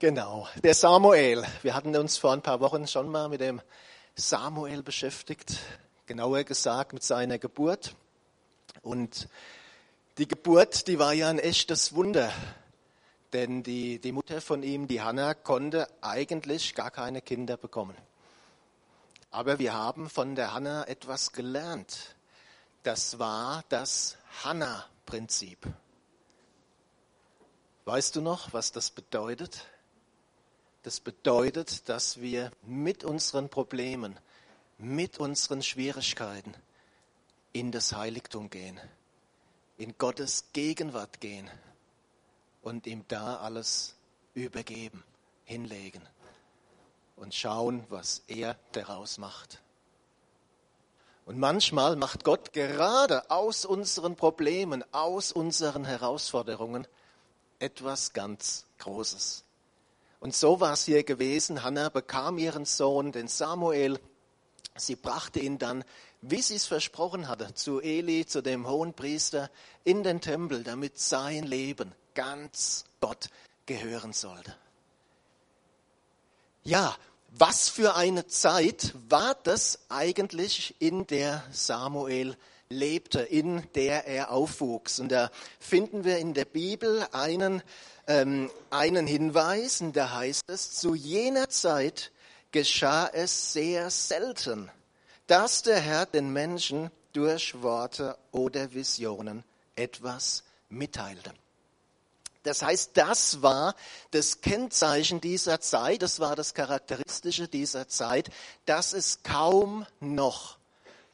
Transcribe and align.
Genau, 0.00 0.48
der 0.64 0.72
Samuel. 0.72 1.44
Wir 1.60 1.74
hatten 1.74 1.94
uns 1.94 2.16
vor 2.16 2.32
ein 2.32 2.40
paar 2.40 2.60
Wochen 2.60 2.86
schon 2.86 3.10
mal 3.10 3.28
mit 3.28 3.42
dem 3.42 3.60
Samuel 4.14 4.82
beschäftigt, 4.82 5.58
genauer 6.06 6.44
gesagt 6.44 6.94
mit 6.94 7.02
seiner 7.02 7.38
Geburt. 7.38 7.94
Und 8.80 9.28
die 10.16 10.26
Geburt, 10.26 10.88
die 10.88 10.98
war 10.98 11.12
ja 11.12 11.28
ein 11.28 11.38
echtes 11.38 11.94
Wunder, 11.94 12.32
denn 13.34 13.62
die, 13.62 13.98
die 13.98 14.12
Mutter 14.12 14.40
von 14.40 14.62
ihm, 14.62 14.88
die 14.88 15.02
Hannah, 15.02 15.34
konnte 15.34 15.86
eigentlich 16.00 16.74
gar 16.74 16.90
keine 16.90 17.20
Kinder 17.20 17.58
bekommen. 17.58 17.96
Aber 19.30 19.58
wir 19.58 19.74
haben 19.74 20.08
von 20.08 20.34
der 20.34 20.54
Hannah 20.54 20.88
etwas 20.88 21.32
gelernt. 21.32 22.16
Das 22.84 23.18
war 23.18 23.64
das 23.68 24.16
Hannah-Prinzip. 24.44 25.58
Weißt 27.84 28.16
du 28.16 28.22
noch, 28.22 28.54
was 28.54 28.72
das 28.72 28.90
bedeutet? 28.90 29.66
Das 30.82 31.00
bedeutet, 31.00 31.88
dass 31.88 32.20
wir 32.20 32.50
mit 32.62 33.04
unseren 33.04 33.50
Problemen, 33.50 34.18
mit 34.78 35.18
unseren 35.18 35.62
Schwierigkeiten 35.62 36.54
in 37.52 37.70
das 37.70 37.94
Heiligtum 37.94 38.48
gehen, 38.48 38.80
in 39.76 39.98
Gottes 39.98 40.44
Gegenwart 40.52 41.20
gehen 41.20 41.50
und 42.62 42.86
ihm 42.86 43.04
da 43.08 43.36
alles 43.36 43.94
übergeben, 44.34 45.04
hinlegen 45.44 46.02
und 47.16 47.34
schauen, 47.34 47.84
was 47.90 48.22
er 48.26 48.56
daraus 48.72 49.18
macht. 49.18 49.60
Und 51.26 51.38
manchmal 51.38 51.94
macht 51.96 52.24
Gott 52.24 52.54
gerade 52.54 53.30
aus 53.30 53.66
unseren 53.66 54.16
Problemen, 54.16 54.82
aus 54.92 55.30
unseren 55.30 55.84
Herausforderungen 55.84 56.86
etwas 57.58 58.14
ganz 58.14 58.64
Großes. 58.78 59.44
Und 60.20 60.34
so 60.34 60.60
war 60.60 60.74
es 60.74 60.84
hier 60.84 61.02
gewesen. 61.02 61.62
Hannah 61.62 61.88
bekam 61.88 62.38
ihren 62.38 62.66
Sohn, 62.66 63.10
den 63.10 63.26
Samuel. 63.26 63.98
Sie 64.76 64.94
brachte 64.96 65.40
ihn 65.40 65.58
dann, 65.58 65.82
wie 66.20 66.42
sie 66.42 66.56
es 66.56 66.66
versprochen 66.66 67.26
hatte, 67.26 67.54
zu 67.54 67.80
Eli, 67.80 68.26
zu 68.26 68.42
dem 68.42 68.68
hohen 68.68 68.92
Priester, 68.92 69.50
in 69.84 70.02
den 70.02 70.20
Tempel, 70.20 70.62
damit 70.62 70.98
sein 70.98 71.44
Leben 71.44 71.92
ganz 72.14 72.84
Gott 73.00 73.30
gehören 73.64 74.12
sollte. 74.12 74.54
Ja, 76.62 76.94
was 77.30 77.68
für 77.68 77.94
eine 77.94 78.26
Zeit 78.26 78.94
war 79.08 79.34
das 79.42 79.78
eigentlich, 79.88 80.74
in 80.80 81.06
der 81.06 81.42
Samuel 81.50 82.36
lebte, 82.68 83.20
in 83.20 83.62
der 83.74 84.06
er 84.06 84.30
aufwuchs? 84.30 85.00
Und 85.00 85.10
da 85.10 85.30
finden 85.58 86.04
wir 86.04 86.18
in 86.18 86.34
der 86.34 86.44
Bibel 86.44 87.06
einen 87.12 87.62
ähm, 88.10 88.50
einen 88.70 89.06
Hinweis, 89.06 89.80
und 89.80 89.94
da 89.94 90.10
heißt 90.10 90.42
es, 90.48 90.72
zu 90.72 90.96
jener 90.96 91.48
Zeit 91.48 92.10
geschah 92.50 93.06
es 93.06 93.52
sehr 93.52 93.88
selten, 93.88 94.68
dass 95.28 95.62
der 95.62 95.78
Herr 95.78 96.06
den 96.06 96.32
Menschen 96.32 96.90
durch 97.12 97.62
Worte 97.62 98.18
oder 98.32 98.74
Visionen 98.74 99.44
etwas 99.76 100.42
mitteilte. 100.68 101.32
Das 102.42 102.62
heißt, 102.62 102.92
das 102.94 103.42
war 103.42 103.76
das 104.10 104.40
Kennzeichen 104.40 105.20
dieser 105.20 105.60
Zeit, 105.60 106.02
das 106.02 106.18
war 106.18 106.34
das 106.34 106.52
Charakteristische 106.54 107.46
dieser 107.46 107.86
Zeit, 107.86 108.30
dass 108.64 108.92
es 108.92 109.22
kaum 109.22 109.86
noch 110.00 110.58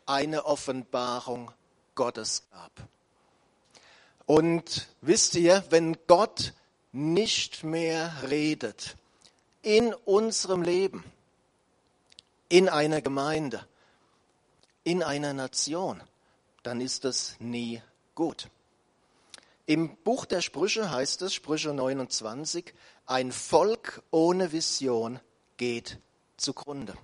eine 0.07 0.47
Offenbarung 0.47 1.51
Gottes 1.95 2.45
gab. 2.53 2.73
Und 4.25 4.89
wisst 5.03 5.35
ihr, 5.35 5.63
wenn 5.69 5.99
Gott 6.07 6.55
nicht 6.93 7.65
mehr 7.65 8.13
redet 8.29 8.97
in 9.63 9.93
unserem 9.93 10.63
Leben, 10.63 11.05
in 12.49 12.69
einer 12.69 13.01
Gemeinde, 13.01 13.67
in 14.85 15.03
einer 15.03 15.33
Nation, 15.33 16.01
dann 16.63 16.81
ist 16.81 17.05
das 17.05 17.37
nie 17.41 17.83
gut. 18.15 18.49
Im 19.67 19.97
Buch 19.97 20.27
der 20.27 20.41
Sprüche 20.41 20.91
heißt 20.91 21.23
es, 21.23 21.35
Sprüche 21.35 21.75
29, 21.75 22.73
ein 23.07 23.33
Volk 23.33 24.03
ohne 24.13 24.53
Vision 24.53 25.19
geht 25.57 25.99
zugrunde. 26.37 26.97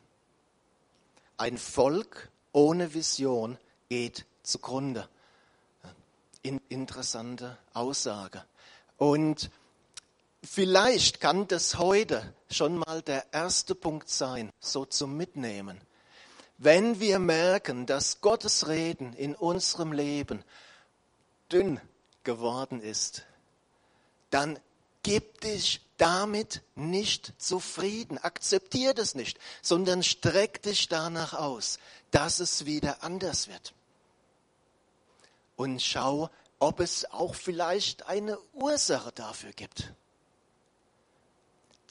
Ein 1.36 1.58
Volk 1.58 2.30
ohne 2.52 2.94
Vision 2.94 3.58
geht 3.88 4.26
zugrunde. 4.44 5.08
interessante 6.42 7.58
Aussage. 7.72 8.44
Und 8.96 9.50
Vielleicht 10.54 11.18
kann 11.18 11.48
das 11.48 11.78
heute 11.78 12.34
schon 12.50 12.76
mal 12.76 13.00
der 13.00 13.32
erste 13.32 13.74
Punkt 13.74 14.10
sein, 14.10 14.50
so 14.60 14.84
zum 14.84 15.16
Mitnehmen. 15.16 15.80
Wenn 16.58 17.00
wir 17.00 17.18
merken, 17.18 17.86
dass 17.86 18.20
Gottes 18.20 18.68
Reden 18.68 19.14
in 19.14 19.34
unserem 19.34 19.92
Leben 19.92 20.44
dünn 21.50 21.80
geworden 22.22 22.82
ist, 22.82 23.22
dann 24.28 24.58
gib 25.02 25.40
dich 25.40 25.80
damit 25.96 26.60
nicht 26.74 27.32
zufrieden, 27.38 28.19
akzeptier 28.19 28.92
das 28.92 29.14
nicht, 29.14 29.38
sondern 29.62 30.02
streck 30.02 30.60
dich 30.60 30.86
danach 30.86 31.32
aus, 31.32 31.78
dass 32.10 32.40
es 32.40 32.66
wieder 32.66 33.02
anders 33.02 33.48
wird. 33.48 33.72
Und 35.56 35.80
schau, 35.80 36.28
ob 36.58 36.80
es 36.80 37.10
auch 37.10 37.34
vielleicht 37.36 38.06
eine 38.06 38.38
Ursache 38.52 39.12
dafür 39.12 39.52
gibt. 39.52 39.94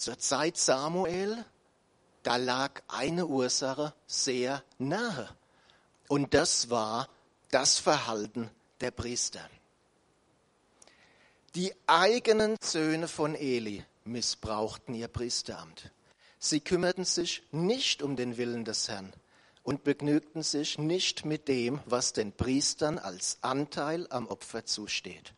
Zur 0.02 0.18
Zeit 0.18 0.58
Samuel, 0.58 1.46
da 2.24 2.38
lag 2.38 2.82
eine 2.88 3.28
Ursache 3.28 3.94
sehr 4.08 4.64
nahe. 4.80 5.30
Und 6.08 6.34
das 6.34 6.72
war 6.72 7.08
das 7.52 7.78
Verhalten 7.78 8.50
der 8.80 8.90
Priester. 8.90 9.48
Die 11.54 11.72
eigenen 11.86 12.56
Söhne 12.64 13.08
von 13.08 13.36
Eli 13.36 13.86
missbrauchten 14.04 14.96
ihr 14.96 15.08
Priesteramt. 15.08 15.92
Sie 16.40 16.62
kümmerten 16.62 17.06
sich 17.06 17.44
nicht 17.52 18.02
um 18.02 18.16
den 18.16 18.38
Willen 18.38 18.66
des 18.66 18.90
Herrn 18.90 19.14
und 19.62 19.84
begnügten 19.84 20.42
sich 20.42 20.80
nicht 20.80 21.26
mit 21.26 21.48
dem, 21.48 21.80
was 21.86 22.12
den 22.12 22.32
Priestern 22.32 22.98
als 22.98 23.38
Anteil 23.42 24.08
am 24.10 24.28
Opfer 24.30 24.66
zusteht. 24.66 25.36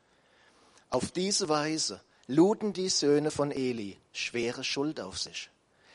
Auf 0.89 1.11
diese 1.11 1.49
Weise 1.49 1.99
luden 2.27 2.73
die 2.73 2.89
Söhne 2.89 3.31
von 3.31 3.51
Eli 3.51 3.97
schwere 4.11 4.63
Schuld 4.63 4.99
auf 4.99 5.19
sich. 5.19 5.49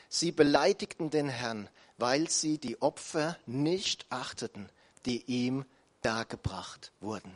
Sie 0.08 0.32
beleidigten 0.32 1.10
den 1.10 1.28
Herrn, 1.28 1.68
weil 1.98 2.30
sie 2.30 2.58
die 2.58 2.80
Opfer 2.80 3.36
nicht 3.46 4.06
achteten, 4.10 4.68
die 5.04 5.22
ihm 5.24 5.64
dargebracht 6.02 6.92
wurden. 7.00 7.32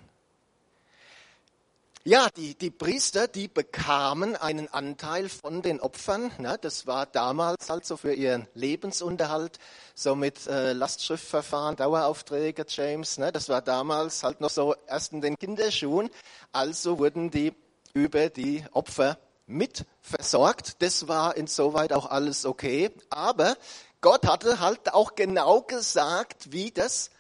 Ja, 2.05 2.29
die, 2.37 2.57
die 2.57 2.71
Priester, 2.71 3.29
die 3.29 3.47
bekamen 3.47 4.35
einen 4.35 4.67
Anteil 4.67 5.29
von 5.29 5.63
den 5.63 5.81
Opfern. 5.81 6.33
Ne, 6.39 6.59
das 6.61 6.89
war 6.89 7.07
damals 7.07 7.71
halt 7.71 7.87
so 7.87 7.97
für 7.97 8.13
ihren 8.13 8.49
Lebensunterhalt, 8.55 9.61
so 9.95 10.17
mit 10.17 10.49
äh, 10.49 10.73
Lastschriftverfahren, 10.73 11.77
Daueraufträge, 11.77 12.65
James. 12.69 13.19
Ne, 13.19 13.31
das 13.31 13.49
war 13.49 13.63
damals 13.63 14.25
halt 14.25 14.41
noch 14.41 14.51
so 14.51 14.75
erst 14.89 15.13
in 15.13 15.21
den 15.21 15.39
Kinderschuhen. 15.39 16.11
Also 16.51 16.99
wurden 16.99 17.31
die 17.31 17.53
über 17.95 18.29
die 18.29 18.65
Opfer 18.73 19.19
mit 19.47 19.85
versorgt. 20.01 20.83
Das 20.83 21.09
war 21.09 21.37
insoweit 21.37 21.93
auch 21.93 22.07
alles 22.07 22.47
okay. 22.47 22.91
Aber 23.11 23.57
Gott 24.01 24.27
hatte 24.27 24.61
halt 24.61 24.93
auch 24.93 25.15
genau 25.15 25.63
gesagt, 25.63 26.53
wie 26.53 26.71
das 26.71 27.11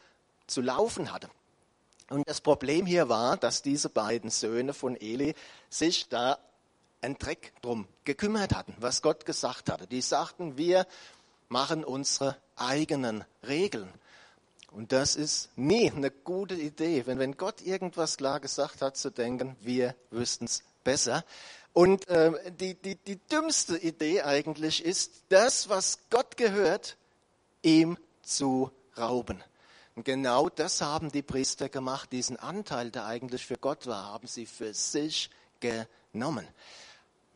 zu 0.47 0.61
laufen 0.61 1.13
hatte. 1.13 1.29
Und 2.11 2.29
das 2.29 2.41
Problem 2.41 2.85
hier 2.85 3.09
war, 3.09 3.37
dass 3.37 3.63
diese 3.63 3.89
beiden 3.89 4.31
Söhne 4.31 4.75
von 4.75 4.97
Eli 4.97 5.35
sich 5.71 6.09
da 6.09 6.39
ein 7.01 7.17
Dreck 7.19 7.53
drum 7.63 7.87
gekümmert 8.05 8.55
hatten, 8.55 8.75
was 8.79 9.03
Gott 9.03 9.25
gesagt 9.25 9.71
hatte. 9.71 9.87
Die 9.87 10.03
sagten, 10.03 10.57
wir 10.57 10.87
machen 11.49 11.85
unsere 11.85 12.37
eigenen 12.57 13.25
Regeln. 13.47 13.93
Und 14.73 14.93
das 14.93 15.17
ist 15.17 15.51
nie 15.57 15.91
eine 15.91 16.11
gute 16.11 16.55
Idee, 16.55 17.07
wenn, 17.07 17.19
wenn 17.19 17.37
Gott 17.37 17.61
irgendwas 17.61 18.17
klar 18.17 18.41
gesagt 18.41 18.81
hat, 18.81 18.97
zu 18.97 19.11
denken, 19.11 19.57
wir 19.61 19.95
wüssten 20.11 20.47
es 20.47 20.63
besser. 20.83 21.25
Und 21.75 22.09
äh, 22.09 22.33
die, 22.53 22.75
die, 22.75 22.97
die 22.97 23.17
dümmste 23.17 23.77
Idee 23.77 24.23
eigentlich 24.23 24.85
ist, 24.85 25.25
das, 25.29 25.69
was 25.69 26.01
Gott 26.11 26.37
gehört, 26.37 26.97
ihm 27.63 27.99
zu 28.23 28.71
rauben. 28.97 29.43
Und 29.95 30.05
genau 30.05 30.49
das 30.49 30.81
haben 30.81 31.13
die 31.13 31.23
Priester 31.23 31.69
gemacht. 31.69 32.13
Diesen 32.13 32.39
Anteil, 32.39 32.91
der 32.91 33.05
eigentlich 33.05 33.47
für 33.47 33.57
Gott 33.57 33.87
war, 33.87 34.07
haben 34.07 34.27
sie 34.27 34.47
für 34.47 34.73
sich 34.73 35.31
genommen. 35.61 36.47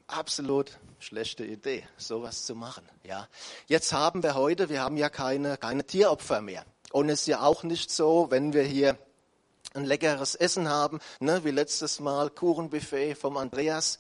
Absolut 0.07 0.79
schlechte 0.99 1.45
Idee, 1.45 1.87
sowas 1.97 2.47
zu 2.47 2.55
machen. 2.55 2.89
Ja. 3.05 3.29
Jetzt 3.67 3.93
haben 3.93 4.23
wir 4.23 4.35
heute, 4.35 4.69
wir 4.69 4.81
haben 4.81 4.97
ja 4.97 5.11
keine, 5.11 5.57
keine 5.59 5.85
Tieropfer 5.85 6.41
mehr. 6.41 6.65
Und 6.93 7.09
es 7.09 7.23
ist 7.23 7.27
ja 7.27 7.43
auch 7.43 7.63
nicht 7.63 7.91
so, 7.91 8.27
wenn 8.31 8.53
wir 8.53 8.63
hier 8.63 8.99
ein 9.75 9.85
leckeres 9.85 10.35
Essen 10.35 10.69
haben, 10.69 11.01
ne, 11.21 11.45
wie 11.45 11.51
letztes 11.51 12.01
Mal 12.01 12.31
Kuchenbuffet 12.31 13.15
vom 13.15 13.37
Andreas, 13.37 13.99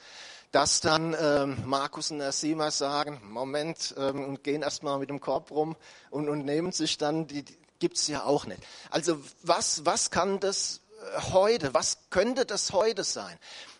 dass 0.52 0.80
dann 0.80 1.14
ähm, 1.20 1.62
Markus 1.66 2.10
und 2.10 2.20
Ersima 2.20 2.70
sagen, 2.70 3.20
Moment, 3.24 3.94
ähm, 3.98 4.24
und 4.24 4.44
gehen 4.44 4.62
erstmal 4.62 4.98
mit 4.98 5.10
dem 5.10 5.20
Korb 5.20 5.50
rum 5.50 5.76
und, 6.10 6.28
und 6.28 6.44
nehmen 6.44 6.72
sich 6.72 6.96
dann, 6.98 7.26
die, 7.26 7.42
die 7.42 7.58
gibt's 7.78 8.08
ja 8.08 8.24
auch 8.24 8.46
nicht. 8.46 8.62
Also 8.90 9.18
was, 9.42 9.84
was 9.84 10.10
kann 10.10 10.40
das 10.40 10.80
äh, 11.16 11.32
heute, 11.32 11.74
was 11.74 11.98
könnte 12.10 12.46
das 12.46 12.72
heute 12.72 13.04
sein? 13.04 13.36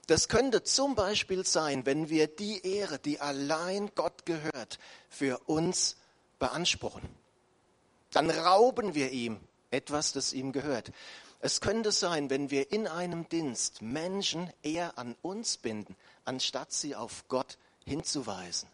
Das 0.06 0.28
könnte 0.28 0.62
zum 0.62 0.94
Beispiel 0.94 1.44
sein, 1.46 1.84
wenn 1.86 2.10
wir 2.10 2.26
die 2.28 2.64
Ehre, 2.64 2.98
die 2.98 3.20
allein 3.20 3.90
Gott 3.94 4.24
gehört, 4.24 4.78
für 5.08 5.38
uns 5.46 5.96
beanspruchen. 6.38 7.08
Dann 8.16 8.30
rauben 8.30 8.94
wir 8.94 9.10
ihm 9.10 9.38
etwas, 9.70 10.12
das 10.12 10.32
ihm 10.32 10.50
gehört. 10.50 10.90
Es 11.40 11.60
könnte 11.60 11.92
sein, 11.92 12.30
wenn 12.30 12.50
wir 12.50 12.72
in 12.72 12.86
einem 12.86 13.28
Dienst 13.28 13.82
Menschen 13.82 14.50
eher 14.62 14.96
an 14.96 15.16
uns 15.20 15.58
binden, 15.58 15.94
anstatt 16.24 16.72
sie 16.72 16.96
auf 16.96 17.28
Gott 17.28 17.58
hinzuweisen. 17.84 18.70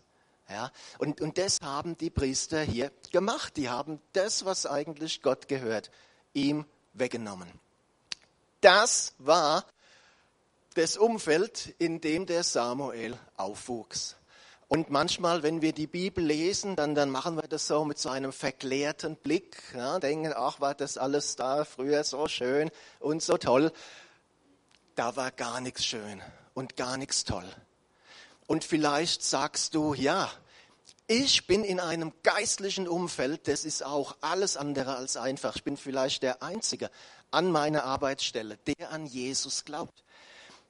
Ja, 0.49 0.71
und, 0.99 1.21
und 1.21 1.39
das 1.39 1.59
haben 1.61 1.99
die 1.99 2.11
Priester 2.11 2.63
hier 2.63 2.93
gemacht. 3.11 3.57
Die 3.57 3.69
haben 3.69 4.01
das, 4.13 4.45
was 4.45 4.65
eigentlich 4.65 5.23
Gott 5.23 5.49
gehört, 5.49 5.91
ihm 6.35 6.65
weggenommen. 6.93 7.51
Das 8.61 9.13
war 9.19 9.67
das 10.75 10.97
Umfeld, 10.97 11.75
in 11.79 12.01
dem 12.01 12.27
der 12.27 12.45
Samuel 12.45 13.19
aufwuchs. 13.37 14.15
Und 14.75 14.89
manchmal, 14.89 15.43
wenn 15.43 15.61
wir 15.61 15.75
die 15.75 15.87
Bibel 15.87 16.25
lesen, 16.25 16.77
dann, 16.77 16.95
dann 16.95 17.11
machen 17.11 17.37
wir 17.37 17.47
das 17.47 17.67
so 17.67 17.85
mit 17.85 17.99
so 17.99 18.09
einem 18.09 18.33
verklärten 18.33 19.17
Blick, 19.17 19.59
ja, 19.75 19.99
denken, 19.99 20.33
ach, 20.35 20.61
war 20.61 20.75
das 20.75 20.97
alles 20.97 21.37
da 21.37 21.67
früher 21.67 22.05
so 22.05 22.27
schön 22.27 22.71
und 22.99 23.23
so 23.23 23.37
toll. 23.37 23.71
Da 24.95 25.15
war 25.15 25.31
gar 25.31 25.61
nichts 25.61 25.85
schön 25.85 26.23
und 26.55 26.79
gar 26.79 26.97
nichts 26.97 27.25
toll. 27.25 27.45
Und 28.47 28.65
vielleicht 28.65 29.23
sagst 29.23 29.75
du, 29.75 29.93
ja, 29.93 30.31
ich 31.07 31.47
bin 31.47 31.65
in 31.65 31.79
einem 31.79 32.15
geistlichen 32.23 32.89
Umfeld, 32.89 33.49
das 33.49 33.67
ist 33.67 33.85
auch 33.85 34.17
alles 34.23 34.57
andere 34.57 34.97
als 34.97 35.19
einfach. 35.19 35.55
Ich 35.55 35.65
bin 35.65 35.77
vielleicht 35.77 36.23
der 36.23 36.43
Einzige 36.43 36.91
an 37.31 37.53
meiner 37.53 37.85
Arbeitsstelle, 37.85 38.57
der 38.57 38.91
an 38.91 39.05
Jesus 39.05 39.67
glaubt. 39.67 40.03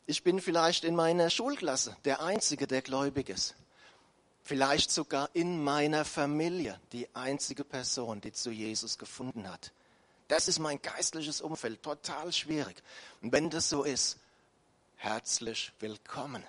Ich 0.07 0.25
bin 0.25 0.41
vielleicht 0.41 0.83
in 0.83 0.97
meiner 0.97 1.31
Schulklasse 1.31 1.97
der 2.05 2.21
Einzige, 2.21 2.67
der 2.67 2.83
gläubig 2.83 3.29
ist. 3.29 3.55
Vielleicht 4.45 4.91
sogar 4.91 5.31
in 5.35 5.63
meiner 5.63 6.05
Familie 6.05 6.81
die 6.93 7.09
einzige 7.15 7.65
Person, 7.65 8.21
die 8.21 8.33
zu 8.33 8.51
Jesus 8.51 8.99
gefunden 8.99 9.49
hat. 9.49 9.73
Das 10.29 10.49
ist 10.49 10.59
mein 10.59 10.81
geistliches 10.83 11.41
Umfeld, 11.41 11.83
total 11.83 12.33
schwierig. 12.33 12.83
Und 13.21 13.33
wenn 13.33 13.51
das 13.51 13.69
so 13.69 13.85
ist, 13.85 14.19
herzlich 14.97 15.73
willkommen. 15.79 16.45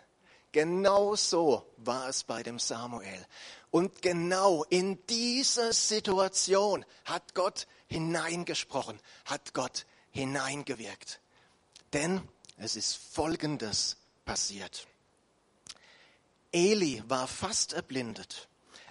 Genau 0.51 1.15
so 1.15 1.65
war 1.77 2.07
es 2.07 2.23
bei 2.23 2.43
dem 2.43 2.59
Samuel. 2.59 3.25
Und 3.71 4.01
genau 4.01 4.63
in 4.65 4.99
diese 5.07 5.73
Situation 5.73 6.85
hat 7.05 7.33
Gott 7.33 7.67
hineingesprochen, 7.87 8.99
hat 9.25 9.53
Gott 9.53 9.85
hineingewirkt. 10.11 11.19
Denn 11.91 12.21
es 12.57 12.75
ist 12.75 12.95
Folgendes 12.95 13.97
passiert. 14.25 14.87
Eli 16.53 17.01
war 17.07 17.27
fast 17.27 17.73
erblindet. 17.73 18.47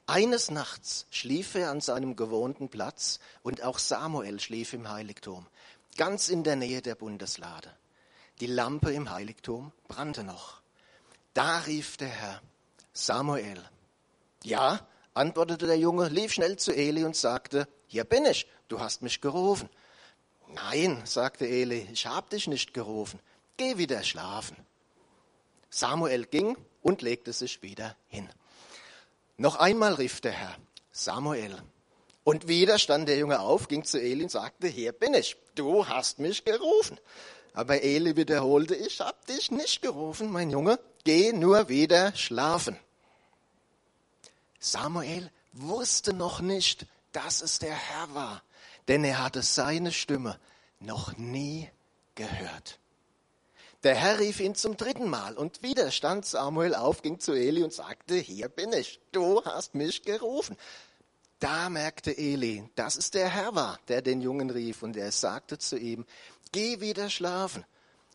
Eines 0.06 0.50
Nachts 0.50 1.06
schlief 1.10 1.54
er 1.54 1.70
an 1.70 1.80
seinem 1.80 2.16
gewohnten 2.16 2.68
Platz 2.68 3.20
und 3.44 3.62
auch 3.62 3.78
Samuel 3.78 4.40
schlief 4.40 4.72
im 4.72 4.90
Heiligtum, 4.90 5.46
ganz 5.96 6.28
in 6.28 6.42
der 6.42 6.56
Nähe 6.56 6.82
der 6.82 6.96
Bundeslade. 6.96 7.72
Die 8.40 8.46
Lampe 8.46 8.92
im 8.92 9.10
Heiligtum 9.10 9.70
brannte 9.86 10.24
noch. 10.24 10.60
Da 11.34 11.60
rief 11.60 11.96
der 11.96 12.08
Herr, 12.08 12.42
Samuel. 12.92 13.62
Ja, 14.42 14.84
antwortete 15.14 15.68
der 15.68 15.78
Junge, 15.78 16.08
lief 16.08 16.32
schnell 16.32 16.58
zu 16.58 16.74
Eli 16.74 17.04
und 17.04 17.14
sagte, 17.14 17.68
hier 17.86 18.02
bin 18.02 18.24
ich, 18.24 18.48
du 18.66 18.80
hast 18.80 19.02
mich 19.02 19.20
gerufen. 19.20 19.68
Nein, 20.48 21.00
sagte 21.04 21.46
Eli, 21.46 21.88
ich 21.92 22.06
habe 22.08 22.28
dich 22.30 22.48
nicht 22.48 22.74
gerufen, 22.74 23.20
geh 23.56 23.78
wieder 23.78 24.02
schlafen. 24.02 24.56
Samuel 25.70 26.26
ging 26.26 26.56
und 26.82 27.02
legte 27.02 27.32
sich 27.32 27.62
wieder 27.62 27.96
hin. 28.08 28.28
Noch 29.36 29.56
einmal 29.56 29.94
rief 29.94 30.20
der 30.20 30.32
Herr, 30.32 30.56
Samuel. 30.90 31.56
Und 32.24 32.46
wieder 32.46 32.78
stand 32.78 33.08
der 33.08 33.16
Junge 33.16 33.40
auf, 33.40 33.68
ging 33.68 33.84
zu 33.84 34.00
Eli 34.00 34.24
und 34.24 34.30
sagte, 34.30 34.68
hier 34.68 34.92
bin 34.92 35.14
ich, 35.14 35.36
du 35.54 35.88
hast 35.88 36.18
mich 36.18 36.44
gerufen. 36.44 36.98
Aber 37.54 37.82
Eli 37.82 38.16
wiederholte, 38.16 38.74
ich 38.74 39.00
hab 39.00 39.26
dich 39.26 39.50
nicht 39.50 39.82
gerufen, 39.82 40.30
mein 40.30 40.50
Junge, 40.50 40.78
geh 41.04 41.32
nur 41.32 41.68
wieder 41.68 42.14
schlafen. 42.14 42.78
Samuel 44.60 45.30
wusste 45.52 46.12
noch 46.12 46.40
nicht, 46.40 46.86
dass 47.10 47.42
es 47.42 47.58
der 47.58 47.74
Herr 47.74 48.14
war, 48.14 48.42
denn 48.88 49.04
er 49.04 49.22
hatte 49.22 49.42
seine 49.42 49.92
Stimme 49.92 50.38
noch 50.78 51.16
nie 51.16 51.68
gehört. 52.14 52.78
Der 53.82 53.96
Herr 53.96 54.20
rief 54.20 54.38
ihn 54.38 54.54
zum 54.54 54.76
dritten 54.76 55.08
Mal 55.08 55.36
und 55.36 55.62
wieder 55.62 55.90
stand 55.90 56.24
Samuel 56.24 56.74
auf, 56.74 57.02
ging 57.02 57.18
zu 57.18 57.32
Eli 57.32 57.64
und 57.64 57.72
sagte, 57.72 58.14
hier 58.14 58.48
bin 58.48 58.72
ich, 58.72 59.00
du 59.10 59.44
hast 59.44 59.74
mich 59.74 60.02
gerufen. 60.02 60.56
Da 61.40 61.68
merkte 61.68 62.16
Eli, 62.16 62.70
dass 62.76 62.96
es 62.96 63.10
der 63.10 63.28
Herr 63.28 63.56
war, 63.56 63.80
der 63.88 64.00
den 64.00 64.20
Jungen 64.20 64.50
rief 64.50 64.84
und 64.84 64.96
er 64.96 65.10
sagte 65.10 65.58
zu 65.58 65.76
ihm, 65.76 66.06
geh 66.52 66.80
wieder 66.80 67.10
schlafen. 67.10 67.64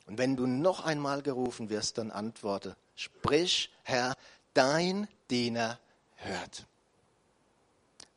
Und 0.05 0.17
wenn 0.17 0.37
du 0.37 0.47
noch 0.47 0.85
einmal 0.85 1.21
gerufen 1.21 1.69
wirst, 1.69 1.97
dann 1.97 2.11
antworte, 2.11 2.77
sprich, 2.95 3.69
Herr, 3.83 4.15
dein 4.53 5.09
Diener 5.29 5.79
hört. 6.15 6.65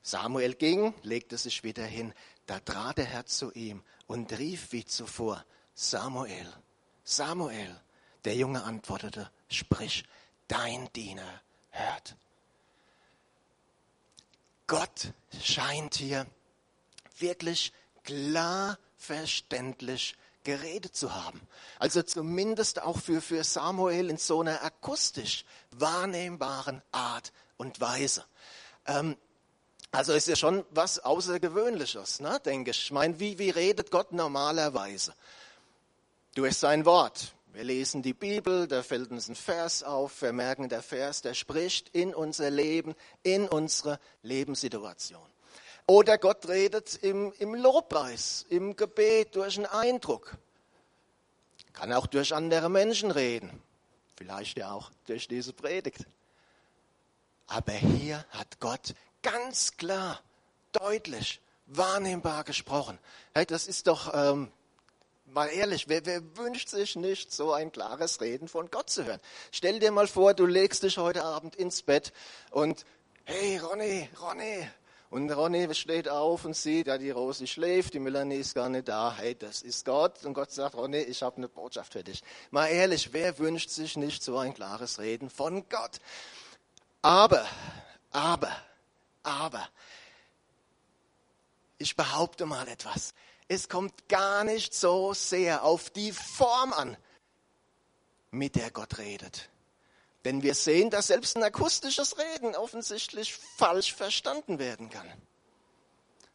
Samuel 0.03 0.55
ging, 0.55 0.95
legte 1.03 1.37
sich 1.37 1.65
wieder 1.65 1.85
hin. 1.85 2.15
Da 2.47 2.61
trat 2.61 2.99
der 2.99 3.07
Herr 3.07 3.27
zu 3.27 3.51
ihm 3.53 3.83
und 4.07 4.39
rief 4.39 4.71
wie 4.71 4.85
zuvor, 4.85 5.45
Samuel. 5.75 6.47
Samuel. 7.05 7.75
Der 8.25 8.35
Junge 8.35 8.63
antwortete, 8.63 9.31
sprich, 9.49 10.05
dein 10.47 10.93
Diener 10.93 11.41
hört. 11.71 12.17
Gott 14.67 15.13
scheint 15.43 15.95
hier 15.95 16.27
wirklich 17.19 17.73
klar 18.05 18.79
verständlich 18.97 20.17
geredet 20.45 20.97
zu 20.97 21.15
haben. 21.15 21.41
Also 21.79 22.03
zumindest 22.03 22.83
auch 22.83 22.99
für, 22.99 23.21
für 23.21 23.45
Samuel 23.45 24.11
in 24.11 24.17
so 24.17 24.41
einer 24.41 24.63
akustisch 24.63 25.45
wahrnehmbaren 25.73 26.83
Art 26.93 27.33
und 27.57 27.81
Weise. 27.81 28.25
Ähm, 28.87 29.17
also 29.93 30.13
ist 30.13 30.29
ja 30.29 30.37
schon 30.37 30.65
was 30.71 31.01
Außergewöhnliches, 31.01 32.21
ne, 32.21 32.41
denke 32.45 32.71
ich. 32.71 32.85
Ich 32.85 32.93
meine, 32.93 33.19
wie, 33.19 33.39
wie 33.39 33.51
redet 33.51 33.91
Gott 33.91 34.13
normalerweise? 34.13 35.15
Durch 36.35 36.57
sein 36.57 36.85
Wort. 36.85 37.35
Wir 37.53 37.65
lesen 37.65 38.03
die 38.03 38.15
Bibel, 38.15 38.69
da 38.69 38.83
fällt 38.83 39.11
uns 39.11 39.29
ein 39.29 39.35
Vers 39.35 39.83
auf, 39.83 40.23
wir 40.23 40.33
merken, 40.33 40.69
der 40.69 40.83
Vers, 40.83 41.21
der 41.23 41.35
spricht 41.35 41.89
in 41.91 42.15
unser 42.15 42.49
Leben, 42.51 42.95
in 43.23 43.49
unsere 43.49 43.99
Lebenssituation. 44.23 45.27
Oder 45.87 46.19
Gott 46.19 46.47
redet 46.47 46.97
im, 47.03 47.33
im 47.41 47.57
Lobpreis, 47.57 48.47
im 48.49 48.77
Gebet, 48.77 49.35
durch 49.35 49.57
einen 49.57 49.67
Eindruck. 49.67 50.37
Kann 51.73 51.93
auch 51.93 52.07
durch 52.07 52.33
andere 52.33 52.69
Menschen 52.69 53.11
reden. 53.11 53.61
Vielleicht 54.17 54.59
ja 54.59 54.73
auch 54.73 54.93
durch 55.07 55.27
diese 55.27 55.53
Predigt. 55.53 56.07
Aber 57.49 57.73
hier 57.73 58.25
hat 58.31 58.61
Gott 58.61 58.95
ganz 59.23 59.77
klar, 59.77 60.21
deutlich, 60.71 61.41
wahrnehmbar 61.67 62.45
gesprochen. 62.45 62.99
Hey, 63.35 63.47
das 63.47 63.67
ist 63.67 63.89
doch 63.89 64.13
ähm, 64.15 64.53
Mal 65.33 65.47
ehrlich, 65.47 65.89
wer, 65.89 66.05
wer 66.07 66.37
wünscht 66.37 66.69
sich 66.69 66.97
nicht, 66.97 67.33
so 67.33 67.53
ein 67.53 67.71
klares 67.71 68.21
Reden 68.21 68.49
von 68.49 68.69
Gott 68.69 68.91
zu 68.91 69.05
hören? 69.05 69.21
Stell 69.53 69.79
dir 69.79 69.93
mal 69.93 70.09
vor, 70.09 70.35
du 70.35 70.45
legst 70.45 70.83
dich 70.83 70.99
heute 70.99 71.23
Abend 71.23 71.55
ins 71.55 71.83
Bett 71.83 72.13
und, 72.51 72.85
hey 73.25 73.59
Ronny, 73.59 74.09
Ronny. 74.21 74.69
Und 75.09 75.31
Ronny 75.31 75.73
steht 75.75 76.09
auf 76.09 76.45
und 76.45 76.57
sieht, 76.57 76.89
ja, 76.89 76.99
die 76.99 77.11
Rosi 77.11 77.47
schläft, 77.47 77.95
die 77.95 78.01
Melanie 78.01 78.37
ist 78.37 78.55
gar 78.55 78.69
nicht 78.69 78.89
da. 78.89 79.15
Hey, 79.17 79.37
das 79.37 79.63
ist 79.63 79.85
Gott. 79.85 80.25
Und 80.25 80.35
Gott 80.35 80.51
sagt, 80.51 80.75
Ronny, 80.75 80.99
ich 80.99 81.23
habe 81.23 81.37
eine 81.37 81.49
Botschaft 81.49 81.93
für 81.93 82.03
dich. 82.03 82.23
Mal 82.51 82.69
ehrlich, 82.69 83.13
wer 83.13 83.39
wünscht 83.39 83.71
sich 83.71 83.97
nicht 83.97 84.23
so 84.23 84.39
ein 84.39 84.55
klares 84.55 84.99
Reden 84.99 85.31
von 85.31 85.69
Gott? 85.69 85.99
Aber, 87.03 87.47
aber, 88.11 88.57
aber, 89.23 89.69
ich 91.79 91.97
behaupte 91.97 92.47
mal 92.47 92.69
etwas 92.69 93.15
es 93.51 93.69
kommt 93.69 94.09
gar 94.09 94.45
nicht 94.45 94.75
so 94.75 95.13
sehr 95.13 95.65
auf 95.65 95.91
die 95.91 96.13
Form 96.13 96.73
an, 96.73 96.97
mit 98.31 98.55
der 98.55 98.71
Gott 98.71 98.99
redet. 98.99 99.51
Denn 100.25 100.45
wir 100.45 100.55
sehen, 100.55 100.89
dass 100.89 101.09
selbst 101.09 101.37
ein 101.37 101.43
akustisches 101.43 102.17
Reden 102.17 102.55
offensichtlich 102.55 103.35
falsch 103.35 103.93
verstanden 103.93 104.61
werden 104.61 104.89
kann. 104.89 105.13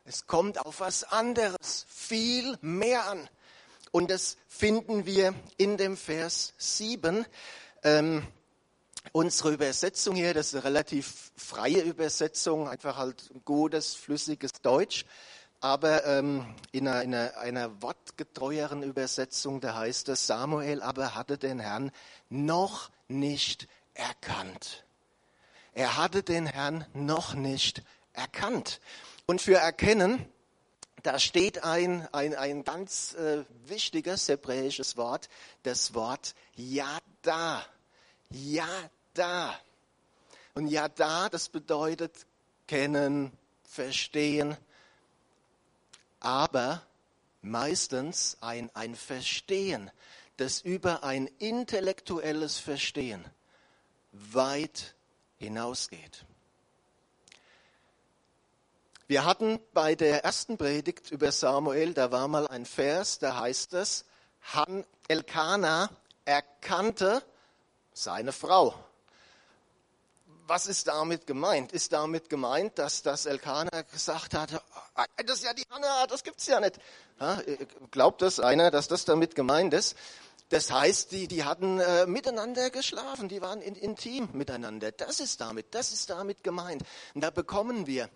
Es 0.03 0.27
kommt 0.27 0.59
auf 0.59 0.81
was 0.81 1.05
anderes, 1.05 1.85
viel 1.87 2.57
mehr 2.59 3.05
an. 3.05 3.29
Und 3.91 4.11
das 4.11 4.35
finden 4.49 5.05
wir 5.05 5.33
in 5.55 5.77
dem 5.77 5.95
Vers 5.95 6.53
7. 6.57 7.25
Ähm, 7.83 8.27
Unsere 9.11 9.53
Übersetzung 9.53 10.15
hier, 10.15 10.33
das 10.33 10.47
ist 10.47 10.55
eine 10.55 10.63
relativ 10.63 11.31
freie 11.37 11.81
Übersetzung, 11.81 12.67
einfach 12.67 12.97
halt 12.97 13.31
gutes, 13.45 13.93
flüssiges 13.93 14.53
Deutsch. 14.63 15.05
Aber 15.65 16.05
ähm, 16.05 16.45
in, 16.73 16.87
einer, 16.87 17.01
in 17.01 17.57
einer, 17.57 17.81
wortgetreueren 17.81 18.83
Übersetzung, 18.83 19.61
da 19.61 19.73
heißt 19.73 20.09
es, 20.09 20.27
Samuel 20.27 20.83
aber 20.83 21.15
hatte 21.15 21.39
den 21.39 21.59
Herrn 21.59 21.91
noch 22.29 22.91
nicht 23.07 23.67
erkannt. 23.95 24.85
Er 25.73 25.97
hatte 25.97 26.21
den 26.21 26.45
Herrn 26.45 26.85
noch 26.93 27.33
nicht 27.33 27.81
erkannt. 28.13 28.79
Und 29.25 29.41
für 29.41 29.55
erkennen, 29.55 30.23
da 31.01 31.17
steht 31.17 31.63
ein, 31.63 32.07
ein, 32.11 32.35
ein 32.35 32.63
ganz 32.63 33.15
äh, 33.15 33.43
wichtiges 33.65 34.29
hebräisches 34.29 34.97
Wort, 34.97 35.29
das 35.63 35.95
Wort 35.95 36.35
Yada. 36.53 37.65
Yada. 38.29 39.59
Und 40.53 40.67
Yada, 40.67 41.27
das 41.29 41.49
bedeutet 41.49 42.27
kennen, 42.67 43.31
verstehen, 43.63 44.55
aber 46.25 46.81
meistens 47.41 48.37
ein, 48.41 48.71
ein 48.73 48.95
Verstehen, 48.95 49.91
das 50.37 50.61
über 50.61 51.03
ein 51.03 51.27
intellektuelles 51.37 52.57
Verstehen 52.57 53.23
weit 54.11 54.95
hinausgeht. 55.37 56.25
Wir 59.07 59.23
hatten 59.23 59.59
bei 59.73 59.93
der 59.93 60.25
ersten 60.25 60.57
Predigt 60.57 61.11
über 61.11 61.31
Samuel, 61.31 61.93
da 61.93 62.11
war 62.11 62.27
mal 62.27 62.47
ein 62.47 62.65
Vers, 62.65 63.19
da 63.19 63.39
heißt 63.39 63.73
es, 63.73 64.05
Han 64.53 64.83
Elkanah 65.07 65.89
erkannte 66.25 67.21
seine 67.93 68.31
Frau. 68.31 68.73
Was 70.47 70.67
ist 70.67 70.87
damit 70.87 71.25
gemeint? 71.25 71.71
Ist 71.71 71.91
damit 71.91 72.29
gemeint, 72.29 72.77
dass 72.77 73.01
das 73.01 73.25
Elkanah 73.25 73.81
gesagt 73.91 74.35
hat, 74.35 74.61
ah, 74.93 75.05
das 75.25 75.37
ist 75.37 75.43
ja 75.43 75.53
die 75.53 75.65
Hannah, 75.71 76.05
das 76.05 76.23
gibt's 76.23 76.45
ja 76.45 76.59
nicht. 76.59 76.77
Ja, 77.19 77.41
glaubt 77.89 78.21
das 78.21 78.39
einer, 78.39 78.69
dass 78.69 78.87
das 78.87 79.05
damit 79.05 79.33
gemeint 79.33 79.73
ist? 79.73 79.95
Das 80.49 80.71
heißt, 80.71 81.11
die, 81.11 81.27
die 81.27 81.43
hatten 81.43 81.79
äh, 81.79 82.05
miteinander 82.05 82.69
geschlafen, 82.69 83.27
die 83.27 83.41
waren 83.41 83.59
in, 83.59 83.73
intim 83.73 84.29
miteinander. 84.33 84.91
Das 84.91 85.19
ist 85.19 85.41
damit, 85.41 85.73
das 85.73 85.91
ist 85.91 86.11
damit 86.11 86.43
gemeint. 86.43 86.83
Und 87.15 87.21
da 87.21 87.31
bekommen 87.31 87.87
wir 87.87 88.07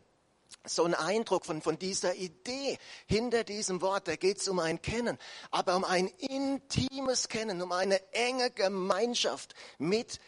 so 0.64 0.84
ein 0.84 0.94
Eindruck 0.94 1.46
von, 1.46 1.64
von 1.64 1.80
dieser 1.80 2.14
Idee 2.14 2.78
hinter 3.08 3.44
diesem 3.44 3.82
Wort. 3.82 4.08
Da 4.08 4.16
geht 4.16 4.38
es 4.38 4.48
um 4.48 4.60
ein 4.60 4.84
Kennen, 4.84 5.18
aber 5.50 5.76
um 5.76 5.84
ein 5.84 6.08
intimes 6.08 7.28
Kennen, 7.28 7.64
um 7.64 7.72
eine 7.72 8.00
enge 8.14 8.52
Gemeinschaft 8.52 9.56
mit 9.80 10.20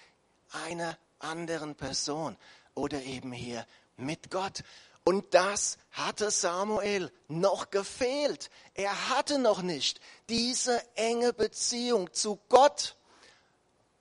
einer 0.66 0.98
anderen 1.24 1.76
Person 1.76 2.38
oder 2.74 3.02
eben 3.04 3.32
hier 3.32 3.66
mit 3.98 4.32
Gott. 4.32 4.64
Und 5.04 5.34
das 5.34 5.78
hatte 5.92 6.30
Samuel 6.30 7.12
noch 7.28 7.72
gefehlt. 7.72 8.50
Er 8.76 9.10
hatte 9.10 9.40
noch 9.40 9.62
nicht 9.62 10.00
diese 10.30 10.82
enge 10.96 11.34
Beziehung 11.34 12.14
zu 12.14 12.40
Gott. 12.50 12.96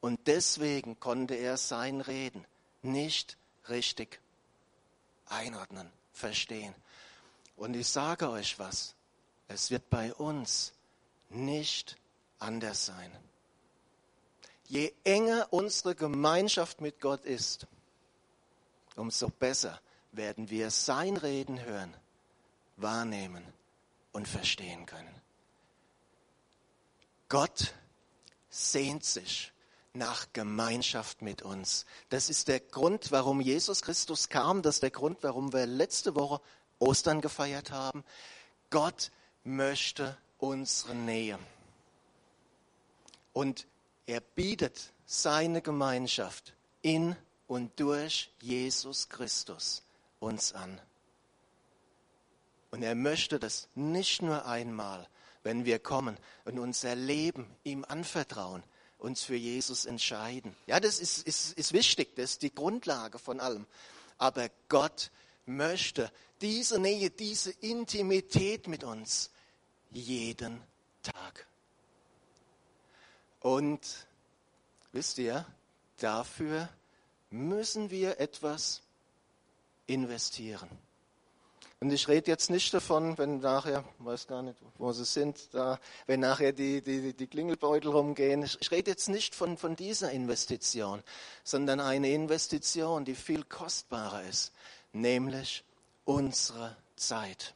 Und 0.00 0.26
deswegen 0.26 1.00
konnte 1.00 1.34
er 1.34 1.56
sein 1.56 2.00
Reden 2.00 2.46
nicht 2.82 3.38
richtig 3.68 4.20
einordnen 5.26 5.90
verstehen. 6.12 6.74
Und 7.56 7.74
ich 7.74 7.88
sage 7.88 8.30
euch 8.30 8.58
was, 8.58 8.94
es 9.48 9.70
wird 9.70 9.88
bei 9.90 10.14
uns 10.14 10.72
nicht 11.28 11.96
anders 12.38 12.86
sein. 12.86 13.10
Je 14.70 14.92
enger 15.02 15.48
unsere 15.50 15.96
Gemeinschaft 15.96 16.80
mit 16.80 17.00
Gott 17.00 17.24
ist, 17.24 17.66
umso 18.94 19.28
besser 19.28 19.80
werden 20.12 20.48
wir 20.48 20.70
sein 20.70 21.16
Reden 21.16 21.60
hören, 21.64 21.92
wahrnehmen 22.76 23.44
und 24.12 24.28
verstehen 24.28 24.86
können. 24.86 25.12
Gott 27.28 27.74
sehnt 28.48 29.04
sich 29.04 29.52
nach 29.92 30.28
Gemeinschaft 30.32 31.20
mit 31.20 31.42
uns. 31.42 31.84
Das 32.08 32.30
ist 32.30 32.46
der 32.46 32.60
Grund, 32.60 33.10
warum 33.10 33.40
Jesus 33.40 33.82
Christus 33.82 34.28
kam. 34.28 34.62
Das 34.62 34.76
ist 34.76 34.84
der 34.84 34.92
Grund, 34.92 35.18
warum 35.22 35.52
wir 35.52 35.66
letzte 35.66 36.14
Woche 36.14 36.40
Ostern 36.78 37.20
gefeiert 37.20 37.72
haben. 37.72 38.04
Gott 38.70 39.10
möchte 39.42 40.16
unsere 40.38 40.94
Nähe. 40.94 41.40
Und 43.32 43.66
er 44.10 44.20
bietet 44.20 44.92
seine 45.06 45.62
Gemeinschaft 45.62 46.52
in 46.82 47.14
und 47.46 47.78
durch 47.78 48.32
Jesus 48.40 49.08
Christus 49.08 49.84
uns 50.18 50.52
an. 50.52 50.80
Und 52.72 52.82
er 52.82 52.96
möchte 52.96 53.38
das 53.38 53.68
nicht 53.76 54.20
nur 54.20 54.46
einmal, 54.46 55.08
wenn 55.44 55.64
wir 55.64 55.78
kommen 55.78 56.16
und 56.44 56.58
unser 56.58 56.96
Leben 56.96 57.46
ihm 57.62 57.84
anvertrauen, 57.84 58.64
uns 58.98 59.22
für 59.22 59.36
Jesus 59.36 59.86
entscheiden. 59.86 60.56
Ja, 60.66 60.80
das 60.80 60.98
ist, 60.98 61.24
ist, 61.24 61.56
ist 61.56 61.72
wichtig, 61.72 62.16
das 62.16 62.32
ist 62.32 62.42
die 62.42 62.52
Grundlage 62.52 63.20
von 63.20 63.38
allem. 63.38 63.64
Aber 64.18 64.50
Gott 64.68 65.12
möchte 65.46 66.10
diese 66.40 66.80
Nähe, 66.80 67.10
diese 67.10 67.52
Intimität 67.52 68.66
mit 68.66 68.82
uns 68.82 69.30
jeden 69.92 70.60
Tag. 71.04 71.46
Und 73.40 74.06
wisst 74.92 75.18
ihr, 75.18 75.46
dafür 75.98 76.68
müssen 77.30 77.90
wir 77.90 78.20
etwas 78.20 78.82
investieren. 79.86 80.68
Und 81.82 81.90
ich 81.92 82.08
rede 82.08 82.30
jetzt 82.30 82.50
nicht 82.50 82.74
davon, 82.74 83.16
wenn 83.16 83.38
nachher, 83.40 83.84
weiß 84.00 84.26
gar 84.26 84.42
nicht, 84.42 84.58
wo 84.76 84.92
sie 84.92 85.06
sind, 85.06 85.48
da, 85.52 85.80
wenn 86.06 86.20
nachher 86.20 86.52
die, 86.52 86.82
die, 86.82 87.14
die 87.14 87.26
Klingelbeutel 87.26 87.90
rumgehen. 87.90 88.42
Ich, 88.42 88.60
ich 88.60 88.70
rede 88.70 88.90
jetzt 88.90 89.08
nicht 89.08 89.34
von, 89.34 89.56
von 89.56 89.76
dieser 89.76 90.10
Investition, 90.10 91.02
sondern 91.42 91.80
eine 91.80 92.10
Investition, 92.10 93.06
die 93.06 93.14
viel 93.14 93.44
kostbarer 93.44 94.24
ist, 94.24 94.52
nämlich 94.92 95.64
unsere 96.04 96.76
Zeit. 96.96 97.54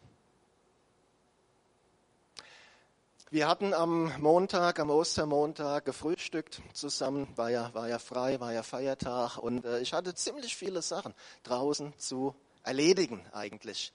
Wir 3.35 3.49
hatten 3.49 3.75
am 3.75 4.13
Montag, 4.21 4.79
am 4.79 4.91
Ostermontag 4.91 5.85
gefrühstückt 5.85 6.63
zusammen, 6.73 7.27
war 7.35 7.51
ja, 7.51 7.75
war 7.75 7.89
ja 7.89 7.99
frei, 7.99 8.39
war 8.39 8.53
ja 8.53 8.63
Feiertag 8.63 9.39
und 9.39 9.65
äh, 9.65 9.81
ich 9.81 9.93
hatte 9.93 10.15
ziemlich 10.15 10.55
viele 10.55 10.83
Sachen 10.83 11.13
draußen 11.43 11.99
zu 11.99 12.37
erledigen 12.63 13.27
eigentlich. 13.33 13.93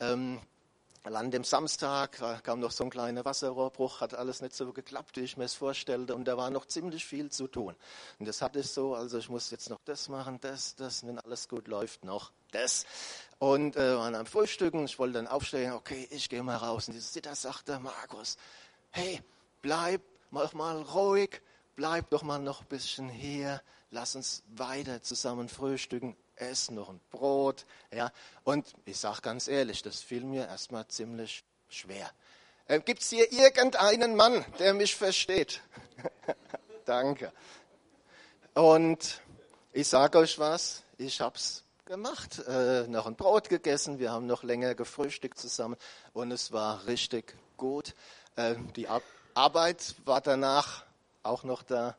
Ähm, 0.00 0.40
an 1.02 1.30
dem 1.30 1.44
Samstag 1.44 2.42
kam 2.42 2.60
noch 2.60 2.70
so 2.70 2.84
ein 2.84 2.88
kleiner 2.88 3.26
Wasserrohrbruch, 3.26 4.00
hat 4.00 4.14
alles 4.14 4.40
nicht 4.40 4.54
so 4.54 4.72
geklappt, 4.72 5.16
wie 5.16 5.20
ich 5.20 5.36
mir 5.36 5.44
es 5.44 5.54
vorstellte, 5.54 6.14
und 6.14 6.24
da 6.24 6.38
war 6.38 6.48
noch 6.48 6.64
ziemlich 6.64 7.04
viel 7.04 7.30
zu 7.30 7.46
tun. 7.46 7.76
Und 8.18 8.26
das 8.26 8.40
hatte 8.40 8.60
ich 8.60 8.70
so, 8.70 8.94
also 8.94 9.18
ich 9.18 9.28
muss 9.28 9.50
jetzt 9.50 9.68
noch 9.68 9.80
das 9.84 10.08
machen, 10.08 10.38
das, 10.40 10.76
das, 10.76 11.06
wenn 11.06 11.18
alles 11.18 11.48
gut 11.50 11.68
läuft, 11.68 12.06
noch 12.06 12.32
das. 12.52 12.86
Und 13.38 13.76
äh, 13.76 13.96
waren 13.96 14.14
am 14.14 14.26
Frühstücken, 14.26 14.86
ich 14.86 14.98
wollte 14.98 15.14
dann 15.14 15.26
aufstehen, 15.26 15.72
okay, 15.72 16.08
ich 16.10 16.28
gehe 16.30 16.42
mal 16.42 16.56
raus. 16.56 16.88
Und 16.88 16.94
dieser 16.94 17.08
Sitter 17.08 17.34
sagte, 17.34 17.78
Markus, 17.78 18.36
hey, 18.90 19.20
bleib 19.62 20.02
mach 20.30 20.52
mal 20.52 20.82
ruhig, 20.82 21.40
bleib 21.76 22.10
doch 22.10 22.22
mal 22.22 22.38
noch 22.38 22.60
ein 22.60 22.66
bisschen 22.66 23.08
hier, 23.08 23.62
lass 23.90 24.16
uns 24.16 24.42
weiter 24.48 25.02
zusammen 25.02 25.48
frühstücken 25.48 26.16
ess 26.40 26.70
noch 26.70 26.88
ein 26.88 27.00
Brot. 27.10 27.66
Ja. 27.92 28.12
Und 28.44 28.72
ich 28.84 28.98
sage 28.98 29.20
ganz 29.22 29.48
ehrlich, 29.48 29.82
das 29.82 30.00
fiel 30.00 30.24
mir 30.24 30.46
erstmal 30.46 30.86
ziemlich 30.88 31.44
schwer. 31.68 32.10
Äh, 32.66 32.80
Gibt 32.80 33.02
es 33.02 33.10
hier 33.10 33.30
irgendeinen 33.32 34.16
Mann, 34.16 34.44
der 34.58 34.74
mich 34.74 34.94
versteht? 34.94 35.60
Danke. 36.84 37.32
Und 38.54 39.20
ich 39.72 39.88
sage 39.88 40.18
euch 40.18 40.38
was, 40.38 40.82
ich 40.96 41.20
habe 41.20 41.36
es 41.36 41.64
gemacht, 41.84 42.40
äh, 42.46 42.86
noch 42.86 43.06
ein 43.06 43.16
Brot 43.16 43.48
gegessen, 43.48 43.98
wir 43.98 44.12
haben 44.12 44.26
noch 44.26 44.42
länger 44.42 44.74
gefrühstückt 44.74 45.38
zusammen 45.38 45.76
und 46.12 46.30
es 46.32 46.52
war 46.52 46.86
richtig 46.86 47.34
gut. 47.56 47.94
Äh, 48.38 48.54
die 48.76 48.88
Ar 48.88 49.02
Arbeit 49.34 49.94
war 50.04 50.20
danach 50.20 50.84
auch 51.22 51.44
noch 51.44 51.62
da, 51.62 51.96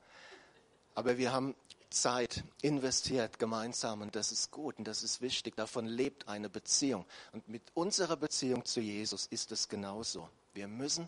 aber 0.93 1.17
wir 1.17 1.31
haben 1.31 1.55
Zeit 1.89 2.43
investiert 2.62 3.39
gemeinsam 3.39 4.01
und 4.01 4.15
das 4.15 4.34
ist 4.34 4.51
gut 4.51 4.77
und 4.77 4.86
das 4.86 5.03
ist 5.03 5.22
wichtig. 5.22 5.55
Davon 5.55 5.86
lebt 5.86 6.27
eine 6.27 6.50
Beziehung. 6.50 7.05
Und 7.31 7.48
mit 7.48 7.63
unserer 7.75 8.17
Beziehung 8.17 8.65
zu 8.65 8.81
Jesus 8.81 9.25
ist 9.27 9.53
es 9.53 9.69
genauso. 9.69 10.29
Wir 10.53 10.67
müssen 10.67 11.08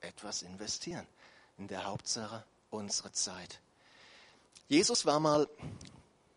etwas 0.00 0.42
investieren. 0.42 1.06
In 1.58 1.66
der 1.66 1.84
Hauptsache 1.84 2.44
unsere 2.70 3.10
Zeit. 3.10 3.60
Jesus 4.68 5.04
war 5.04 5.18
mal 5.18 5.48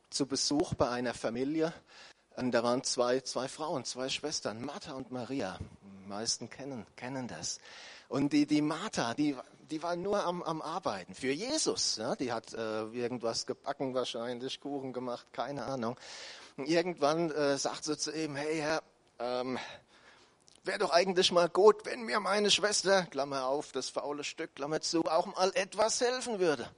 zu 0.09 0.25
Besuch 0.25 0.73
bei 0.73 0.89
einer 0.89 1.13
Familie 1.13 1.73
und 2.39 2.51
da 2.51 2.63
waren 2.63 2.83
zwei, 2.83 3.19
zwei 3.21 3.47
Frauen, 3.47 3.85
zwei 3.85 4.09
Schwestern, 4.09 4.63
Martha 4.63 4.93
und 4.93 5.11
Maria. 5.11 5.59
Die 6.03 6.09
meisten 6.09 6.49
kennen, 6.49 6.85
kennen 6.95 7.27
das. 7.27 7.59
Und 8.07 8.33
die, 8.33 8.45
die 8.45 8.61
Martha, 8.61 9.13
die 9.13 9.35
die 9.69 9.83
war 9.83 9.95
nur 9.95 10.23
am, 10.23 10.41
am 10.43 10.61
Arbeiten 10.61 11.13
für 11.13 11.31
Jesus. 11.31 11.97
Ja? 11.97 12.15
Die 12.15 12.31
hat 12.31 12.53
äh, 12.53 12.83
irgendwas 12.85 13.45
gebacken 13.45 13.93
wahrscheinlich, 13.93 14.59
Kuchen 14.59 14.93
gemacht, 14.93 15.27
keine 15.31 15.65
Ahnung. 15.65 15.97
Und 16.57 16.67
irgendwann 16.67 17.31
äh, 17.31 17.57
sagt 17.57 17.83
sie 17.83 17.97
zu 17.97 18.11
ihm, 18.11 18.35
hey 18.35 18.57
Herr, 18.57 18.81
ähm, 19.19 19.59
wäre 20.63 20.79
doch 20.79 20.91
eigentlich 20.91 21.31
mal 21.31 21.49
gut, 21.49 21.85
wenn 21.85 22.01
mir 22.01 22.19
meine 22.19 22.51
Schwester, 22.51 23.03
Klammer 23.05 23.45
auf, 23.45 23.71
das 23.71 23.89
faule 23.89 24.23
Stück, 24.23 24.55
Klammer 24.55 24.81
zu, 24.81 25.05
auch 25.05 25.25
mal 25.27 25.51
etwas 25.55 26.01
helfen 26.01 26.39
würde. 26.39 26.69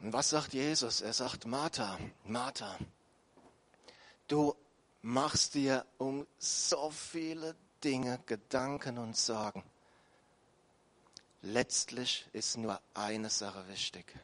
Und 0.00 0.12
was 0.12 0.30
sagt 0.30 0.54
Jesus? 0.54 1.00
Er 1.00 1.12
sagt, 1.12 1.46
Martha, 1.46 1.98
Martha, 2.24 2.76
du 4.28 4.54
machst 5.02 5.54
dir 5.54 5.84
um 5.98 6.26
so 6.38 6.90
viele 6.90 7.56
Dinge 7.82 8.20
Gedanken 8.26 8.98
und 8.98 9.16
Sorgen. 9.16 9.62
Letztlich 11.42 12.26
ist 12.32 12.56
nur 12.56 12.80
eine 12.94 13.30
Sache 13.30 13.66
wichtig. 13.68 14.14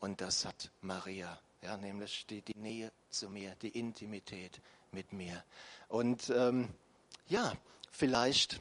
Und 0.00 0.20
das 0.20 0.44
hat 0.44 0.70
Maria, 0.80 1.38
ja, 1.62 1.76
nämlich 1.76 2.26
die, 2.26 2.42
die 2.42 2.56
Nähe 2.56 2.92
zu 3.10 3.28
mir, 3.28 3.54
die 3.56 3.78
Intimität 3.78 4.60
mit 4.92 5.12
mir. 5.12 5.44
Und 5.88 6.30
ähm, 6.30 6.68
ja, 7.28 7.52
vielleicht 7.90 8.60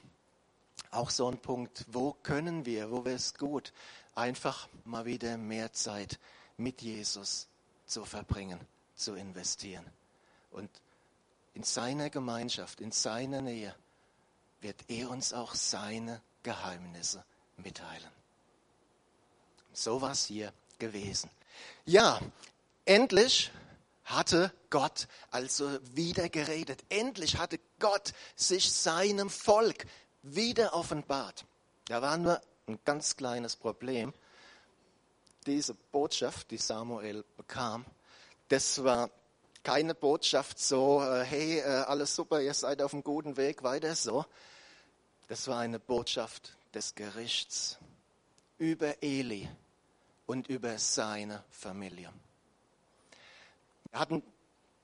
auch 0.92 1.10
so 1.10 1.30
ein 1.30 1.40
Punkt, 1.40 1.86
wo 1.88 2.14
können 2.14 2.66
wir, 2.66 2.92
wo 2.92 3.06
wäre 3.06 3.16
es 3.16 3.34
gut, 3.34 3.74
einfach 4.16 4.68
mal 4.86 5.06
wieder 5.06 5.38
mehr 5.38 5.72
Zeit 5.74 6.20
mit 6.58 6.82
Jesus 6.82 7.48
zu 7.86 8.06
verbringen, 8.06 8.60
zu 8.96 9.16
investieren. 9.16 9.86
Und 10.52 10.70
in 11.54 11.64
seiner 11.64 12.10
Gemeinschaft, 12.10 12.82
in 12.82 12.92
seiner 12.92 13.42
Nähe 13.42 13.76
wird 14.62 14.90
er 14.90 15.10
uns 15.10 15.34
auch 15.34 15.56
seine 15.56 16.22
Geheimnisse 16.44 17.24
mitteilen. 17.58 18.10
So 19.74 20.02
war 20.02 20.12
es 20.12 20.26
hier 20.26 20.54
gewesen. 20.80 21.30
Ja, 21.86 22.20
endlich 22.86 23.52
hatte 24.06 24.54
Gott 24.70 25.08
also 25.32 25.80
wieder 25.96 26.30
geredet. 26.30 26.84
Endlich 26.90 27.38
hatte 27.38 27.60
Gott 27.80 28.14
sich 28.36 28.72
seinem 28.72 29.30
Volk 29.30 29.86
wieder 30.22 30.74
offenbart. 30.74 31.46
Da 31.88 32.02
war 32.02 32.18
nur 32.18 32.42
ein 32.68 32.80
ganz 32.86 33.16
kleines 33.16 33.56
Problem. 33.56 34.14
Diese 35.46 35.74
Botschaft, 35.74 36.52
die 36.52 36.58
Samuel 36.58 37.24
bekam, 37.38 37.86
das 38.48 38.84
war 38.84 39.10
keine 39.64 39.96
Botschaft 39.96 40.60
so, 40.60 41.02
äh, 41.02 41.24
hey, 41.24 41.60
äh, 41.60 41.64
alles 41.64 42.16
super, 42.16 42.42
ihr 42.42 42.54
seid 42.54 42.82
auf 42.82 42.94
einem 42.94 43.04
guten 43.04 43.36
Weg, 43.38 43.64
weiter 43.64 43.96
so. 43.96 44.26
Das 45.28 45.48
war 45.48 45.60
eine 45.60 45.80
Botschaft 45.80 46.56
des 46.74 46.94
Gerichts 46.94 47.80
über 48.60 49.02
Eli 49.02 49.50
und 50.28 50.48
über 50.48 50.78
seine 50.78 51.44
Familie. 51.50 52.14
Wir 53.90 54.00
hatten 54.00 54.22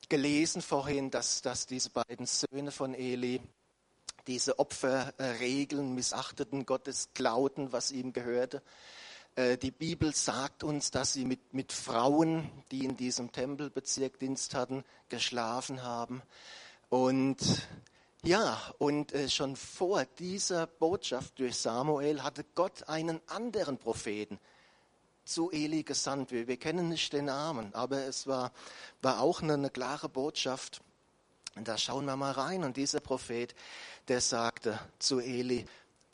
gelesen 0.10 0.62
vorhin, 0.62 1.12
dass, 1.12 1.41
dass 1.41 1.68
diese 1.68 1.89
beiden 1.89 2.25
Söhne 2.25 2.72
von 2.72 2.94
Eli 2.96 3.39
diese 4.27 4.60
Opferregeln 4.60 5.94
missachteten, 5.94 6.65
Gottes 6.65 7.10
klauten, 7.13 7.72
was 7.72 7.91
ihm 7.91 8.13
gehörte. 8.13 8.62
Äh, 9.36 9.58
die 9.58 9.72
Bibel 9.72 10.14
sagt 10.14 10.64
uns, 10.64 10.92
dass 10.92 11.14
sie 11.14 11.26
mit, 11.26 11.54
mit 11.54 11.72
Frauen, 11.72 12.50
die 12.72 12.86
in 12.86 12.98
diesem 12.98 13.32
Tempelbezirk 13.32 14.20
Dienst 14.20 14.54
hatten, 14.54 14.84
geschlafen 15.10 15.84
haben. 15.84 16.22
Und 16.90 17.68
ja, 18.24 18.62
und 18.78 19.14
äh, 19.14 19.30
schon 19.30 19.56
vor 19.56 20.06
dieser 20.20 20.68
Botschaft 20.68 21.40
durch 21.40 21.56
Samuel 21.56 22.24
hatte 22.24 22.46
Gott 22.56 22.88
einen 22.88 23.22
anderen 23.28 23.78
Propheten 23.78 24.40
zu 25.24 25.50
Eli 25.52 25.84
gesandt. 25.84 26.32
Wir, 26.32 26.48
wir 26.48 26.58
kennen 26.58 26.90
nicht 26.90 27.14
den 27.14 27.26
Namen, 27.26 27.74
aber 27.74 28.06
es 28.06 28.28
war, 28.28 28.52
war 29.02 29.22
auch 29.22 29.42
eine, 29.42 29.54
eine 29.54 29.70
klare 29.70 30.10
Botschaft. 30.10 30.82
Und 31.56 31.68
da 31.68 31.78
schauen 31.78 32.06
wir 32.06 32.15
mal 32.15 32.32
rein. 32.32 32.63
Und 32.63 32.78
dieser 32.78 33.00
Prophet, 33.00 33.56
der 34.08 34.22
sagte 34.22 34.80
zu 35.00 35.20
Eli, 35.20 35.65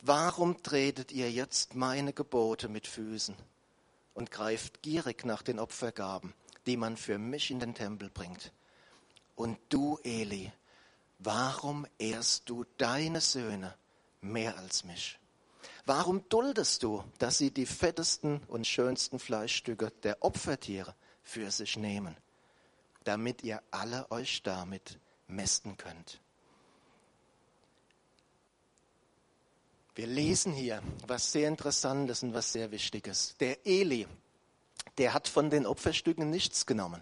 warum 0.01 0.61
tretet 0.63 1.11
ihr 1.11 1.31
jetzt 1.31 1.75
meine 1.75 2.13
Gebote 2.13 2.69
mit 2.69 2.87
Füßen 2.87 3.35
und 4.13 4.31
greift 4.31 4.81
gierig 4.81 5.25
nach 5.25 5.41
den 5.41 5.59
Opfergaben, 5.59 6.33
die 6.65 6.77
man 6.77 6.97
für 6.97 7.17
mich 7.17 7.51
in 7.51 7.59
den 7.59 7.75
Tempel 7.75 8.09
bringt? 8.09 8.51
Und 9.35 9.59
du, 9.69 9.99
Eli, 10.03 10.51
warum 11.19 11.85
ehrst 11.97 12.49
du 12.49 12.65
deine 12.77 13.21
Söhne 13.21 13.75
mehr 14.21 14.57
als 14.57 14.83
mich? 14.83 15.19
Warum 15.85 16.27
duldest 16.27 16.83
du, 16.83 17.03
dass 17.17 17.37
sie 17.37 17.51
die 17.51 17.65
fettesten 17.65 18.43
und 18.47 18.67
schönsten 18.67 19.19
Fleischstücke 19.19 19.91
der 20.03 20.21
Opfertiere 20.21 20.93
für 21.23 21.49
sich 21.49 21.77
nehmen, 21.77 22.17
damit 23.05 23.41
ihr 23.43 23.61
alle 23.71 24.11
euch 24.11 24.43
damit 24.43 24.99
mästen 25.27 25.77
könnt? 25.77 26.19
Wir 29.97 30.05
lesen 30.05 30.53
hier 30.53 30.83
was 31.07 31.31
sehr 31.31 31.47
Interessantes 31.47 32.21
und 32.21 32.31
was 32.35 32.53
sehr 32.53 32.69
Wichtiges. 32.69 33.35
Der 33.39 33.65
Eli, 33.65 34.05
der 34.99 35.15
hat 35.15 35.27
von 35.27 35.49
den 35.49 35.65
Opferstücken 35.65 36.29
nichts 36.29 36.67
genommen. 36.67 37.01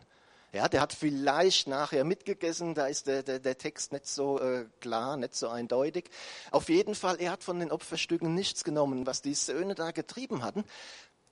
Ja, 0.53 0.69
der 0.69 0.79
hat 0.79 0.93
vielleicht 0.93 1.67
nachher 1.67 2.05
mitgegessen, 2.05 2.73
da 2.73 2.87
ist 2.87 3.07
der, 3.07 3.21
der, 3.21 3.39
der 3.39 3.57
Text 3.57 3.91
nicht 3.91 4.07
so 4.07 4.39
äh, 4.39 4.67
klar, 4.79 5.17
nicht 5.17 5.35
so 5.35 5.49
eindeutig. 5.49 6.09
Auf 6.51 6.69
jeden 6.69 6.95
Fall, 6.95 7.19
er 7.19 7.31
hat 7.31 7.43
von 7.43 7.59
den 7.59 7.69
Opferstücken 7.69 8.33
nichts 8.33 8.63
genommen. 8.63 9.05
Was 9.05 9.21
die 9.21 9.35
Söhne 9.35 9.75
da 9.75 9.91
getrieben 9.91 10.41
hatten, 10.41 10.63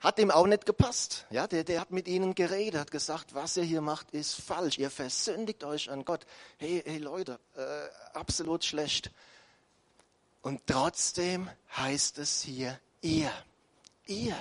hat 0.01 0.19
ihm 0.19 0.31
auch 0.31 0.47
nicht 0.47 0.65
gepasst. 0.65 1.25
Ja, 1.29 1.47
der, 1.47 1.63
der 1.63 1.79
hat 1.79 1.91
mit 1.91 2.09
ihnen 2.09 2.35
geredet, 2.35 2.77
hat 2.77 2.91
gesagt, 2.91 3.35
was 3.35 3.55
ihr 3.55 3.63
hier 3.63 3.79
macht, 3.79 4.11
ist 4.11 4.33
falsch. 4.33 4.79
Ihr 4.79 4.89
versündigt 4.89 5.63
euch 5.63 5.89
an 5.89 6.03
Gott. 6.03 6.25
Hey, 6.57 6.83
hey 6.85 6.97
Leute, 6.97 7.39
äh, 7.55 8.17
absolut 8.17 8.65
schlecht. 8.65 9.11
Und 10.43 10.67
trotzdem 10.67 11.49
heißt 11.75 12.19
es 12.19 12.43
hier 12.43 12.79
ihr. 13.01 13.31
Ihr. 14.05 14.35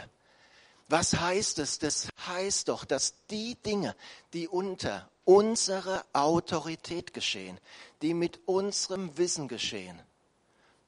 Was 0.89 1.15
heißt 1.15 1.61
es? 1.61 1.79
Das 1.79 2.09
heißt 2.27 2.69
doch, 2.69 2.85
dass 2.85 3.15
die 3.31 3.55
Dinge, 3.55 3.97
die 4.35 4.49
unter 4.49 5.09
unserer 5.25 6.05
Autorität 6.13 7.15
geschehen, 7.15 7.59
die 8.03 8.13
mit 8.13 8.41
unserem 8.47 9.17
Wissen 9.17 9.47
geschehen, 9.47 9.99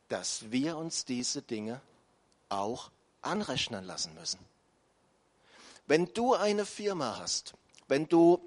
dass 0.09 0.51
wir 0.51 0.77
uns 0.77 1.05
diese 1.05 1.41
Dinge 1.41 1.81
auch 2.49 2.91
anrechnen 3.23 3.85
lassen 3.85 4.15
müssen. 4.15 4.41
Wenn 5.87 6.13
du 6.13 6.35
eine 6.35 6.67
Firma 6.67 7.19
hast, 7.19 7.55
wenn 7.87 8.09
du 8.09 8.41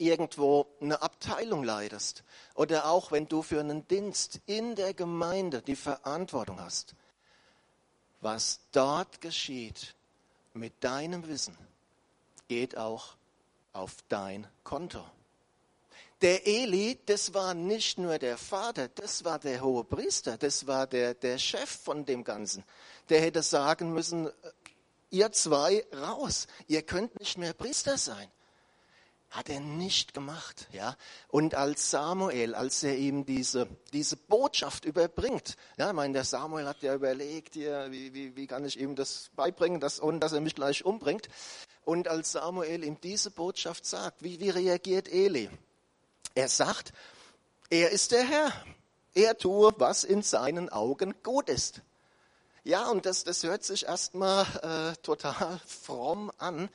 irgendwo 0.00 0.66
eine 0.80 1.02
Abteilung 1.02 1.62
leidest 1.62 2.24
oder 2.54 2.86
auch 2.86 3.12
wenn 3.12 3.28
du 3.28 3.42
für 3.42 3.60
einen 3.60 3.86
Dienst 3.86 4.40
in 4.46 4.74
der 4.74 4.94
Gemeinde 4.94 5.62
die 5.62 5.76
Verantwortung 5.76 6.60
hast, 6.60 6.94
was 8.20 8.60
dort 8.72 9.20
geschieht, 9.20 9.94
mit 10.54 10.72
deinem 10.82 11.28
Wissen 11.28 11.56
geht 12.48 12.76
auch 12.76 13.14
auf 13.72 13.96
dein 14.08 14.46
Konto. 14.64 15.04
Der 16.22 16.46
Eli, 16.46 16.98
das 17.06 17.32
war 17.32 17.54
nicht 17.54 17.96
nur 17.96 18.18
der 18.18 18.36
Vater, 18.36 18.88
das 18.88 19.24
war 19.24 19.38
der 19.38 19.62
hohe 19.62 19.84
Priester, 19.84 20.36
das 20.36 20.66
war 20.66 20.86
der, 20.86 21.14
der 21.14 21.38
Chef 21.38 21.70
von 21.70 22.04
dem 22.04 22.24
Ganzen. 22.24 22.62
Der 23.08 23.22
hätte 23.22 23.42
sagen 23.42 23.92
müssen, 23.94 24.30
ihr 25.10 25.32
zwei 25.32 25.86
raus, 25.94 26.46
ihr 26.66 26.82
könnt 26.82 27.18
nicht 27.18 27.38
mehr 27.38 27.54
Priester 27.54 27.96
sein. 27.96 28.30
Hat 29.30 29.48
er 29.48 29.60
nicht 29.60 30.12
gemacht, 30.12 30.66
ja. 30.72 30.96
Und 31.28 31.54
als 31.54 31.90
Samuel, 31.90 32.56
als 32.56 32.82
er 32.82 32.96
ihm 32.96 33.24
diese, 33.24 33.68
diese 33.92 34.16
Botschaft 34.16 34.84
überbringt, 34.84 35.56
ja, 35.78 35.88
ich 35.88 35.94
meine, 35.94 36.14
der 36.14 36.24
Samuel 36.24 36.66
hat 36.66 36.82
ja 36.82 36.94
überlegt, 36.96 37.54
hier, 37.54 37.86
wie, 37.92 38.12
wie, 38.12 38.34
wie 38.34 38.48
kann 38.48 38.64
ich 38.64 38.80
ihm 38.80 38.96
das 38.96 39.30
beibringen, 39.36 39.78
dass, 39.78 40.02
ohne 40.02 40.18
dass 40.18 40.32
er 40.32 40.40
mich 40.40 40.56
gleich 40.56 40.84
umbringt. 40.84 41.28
Und 41.84 42.08
als 42.08 42.32
Samuel 42.32 42.82
ihm 42.82 43.00
diese 43.00 43.30
Botschaft 43.30 43.86
sagt, 43.86 44.24
wie, 44.24 44.40
wie 44.40 44.50
reagiert 44.50 45.06
Eli? 45.08 45.48
Er 46.34 46.48
sagt, 46.48 46.92
er 47.70 47.90
ist 47.90 48.10
der 48.10 48.24
Herr. 48.24 48.52
Er 49.14 49.38
tue, 49.38 49.72
was 49.78 50.02
in 50.02 50.22
seinen 50.22 50.70
Augen 50.70 51.14
gut 51.22 51.48
ist. 51.48 51.82
Ja, 52.64 52.88
und 52.90 53.06
das, 53.06 53.22
das 53.22 53.44
hört 53.44 53.62
sich 53.62 53.86
erstmal 53.86 54.44
äh, 54.62 54.96
total 55.02 55.60
fromm 55.66 56.32
an 56.38 56.68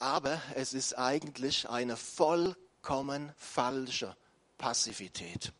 aber 0.00 0.40
es 0.54 0.74
ist 0.74 0.98
eigentlich 0.98 1.68
eine 1.68 1.96
vollkommen 1.96 3.32
falsche 3.36 4.16
Passivität. 4.58 5.52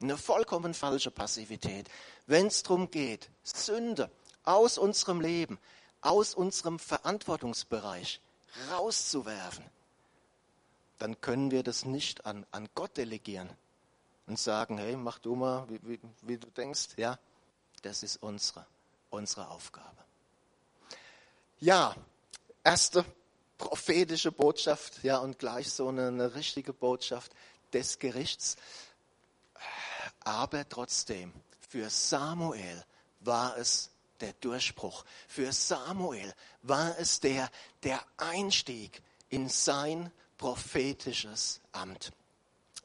Eine 0.00 0.16
vollkommen 0.16 0.74
falsche 0.74 1.10
Passivität. 1.10 1.88
Wenn 2.26 2.46
es 2.46 2.62
darum 2.62 2.90
geht, 2.90 3.30
Sünde 3.42 4.10
aus 4.44 4.78
unserem 4.78 5.20
Leben, 5.20 5.58
aus 6.02 6.34
unserem 6.34 6.78
Verantwortungsbereich 6.78 8.20
rauszuwerfen, 8.70 9.64
dann 10.98 11.20
können 11.20 11.50
wir 11.50 11.62
das 11.62 11.84
nicht 11.84 12.26
an, 12.26 12.46
an 12.50 12.68
Gott 12.74 12.96
delegieren 12.96 13.50
und 14.26 14.38
sagen, 14.38 14.78
hey, 14.78 14.96
mach 14.96 15.18
du 15.18 15.34
mal, 15.34 15.68
wie, 15.68 15.80
wie, 15.82 16.00
wie 16.22 16.36
du 16.36 16.48
denkst, 16.48 16.90
ja, 16.96 17.18
Das 17.82 18.02
ist 18.02 18.22
unsere, 18.22 18.66
unsere 19.10 19.48
Aufgabe. 19.48 20.04
Ja, 21.58 21.96
erste 22.62 23.04
prophetische 23.58 24.32
Botschaft, 24.32 25.02
ja, 25.02 25.18
und 25.18 25.38
gleich 25.38 25.72
so 25.72 25.88
eine, 25.88 26.08
eine 26.08 26.34
richtige 26.34 26.72
Botschaft 26.72 27.32
des 27.72 27.98
Gerichts. 27.98 28.56
Aber 30.24 30.68
trotzdem, 30.68 31.32
für 31.68 31.90
Samuel 31.90 32.84
war 33.20 33.56
es 33.56 33.90
der 34.20 34.32
Durchbruch. 34.34 35.04
Für 35.28 35.52
Samuel 35.52 36.32
war 36.62 36.98
es 36.98 37.20
der, 37.20 37.50
der 37.82 38.00
Einstieg 38.16 39.02
in 39.30 39.48
sein 39.48 40.10
prophetisches 40.38 41.60
Amt. 41.72 42.12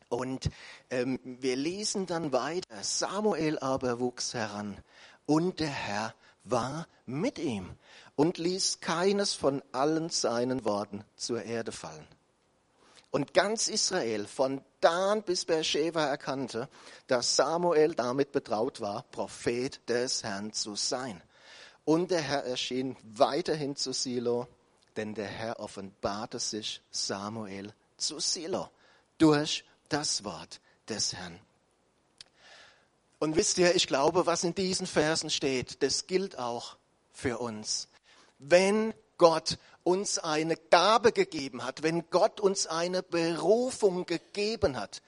Und 0.10 0.50
ähm, 0.90 1.20
wir 1.24 1.56
lesen 1.56 2.06
dann 2.06 2.32
weiter. 2.32 2.82
Samuel 2.82 3.60
aber 3.60 4.00
wuchs 4.00 4.34
heran 4.34 4.82
und 5.26 5.60
der 5.60 5.70
Herr 5.70 6.16
war 6.50 6.88
mit 7.06 7.40
ihm 7.40 7.76
und 8.16 8.38
ließ 8.38 8.80
keines 8.80 9.34
von 9.34 9.64
allen 9.72 10.10
seinen 10.10 10.66
Worten 10.66 11.04
zur 11.16 11.44
Erde 11.44 11.72
fallen. 11.72 12.08
Und 13.10 13.34
ganz 13.34 13.68
Israel 13.68 14.28
von 14.28 14.62
Dan 14.82 15.24
bis 15.24 15.46
Beersheba 15.46 16.06
erkannte, 16.06 16.70
dass 17.08 17.36
Samuel 17.36 17.96
damit 17.96 18.32
betraut 18.32 18.82
war, 18.82 19.04
Prophet 19.12 19.80
des 19.90 20.24
Herrn 20.24 20.52
zu 20.54 20.76
sein. 20.76 21.22
Und 21.86 22.12
der 22.12 22.22
Herr 22.22 22.44
erschien 22.44 22.98
weiterhin 23.04 23.76
zu 23.76 23.94
Silo, 23.94 24.48
denn 24.98 25.16
der 25.16 25.28
Herr 25.28 25.60
offenbarte 25.60 26.40
sich 26.40 26.82
Samuel 26.92 27.74
zu 27.96 28.20
Silo 28.20 28.70
durch 29.18 29.64
das 29.88 30.24
Wort 30.24 30.60
des 30.90 31.14
Herrn. 31.14 31.40
Und 33.20 33.36
wisst 33.36 33.58
ihr, 33.58 33.76
ich 33.76 33.88
glaube, 33.88 34.26
was 34.26 34.44
in 34.44 34.54
diesen 34.54 34.86
Versen 34.86 35.30
steht, 35.30 35.82
das 35.82 36.08
gilt 36.08 36.38
auch 36.38 36.78
für 37.12 37.40
uns. 37.40 37.88
Wenn 38.38 38.94
Gott 39.18 39.58
uns 39.84 40.20
eine 40.20 40.56
Gabe 40.56 41.12
gegeben 41.12 41.64
hat, 41.64 41.82
wenn 41.82 42.10
Gott 42.12 42.40
uns 42.40 42.68
eine 42.68 43.02
Berufung 43.02 44.06
gegeben 44.06 44.78
hat, 44.78 45.02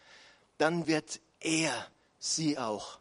dann 0.57 0.87
wird 0.87 1.19
er 1.39 1.71
sie 2.17 2.57
auch 2.57 2.97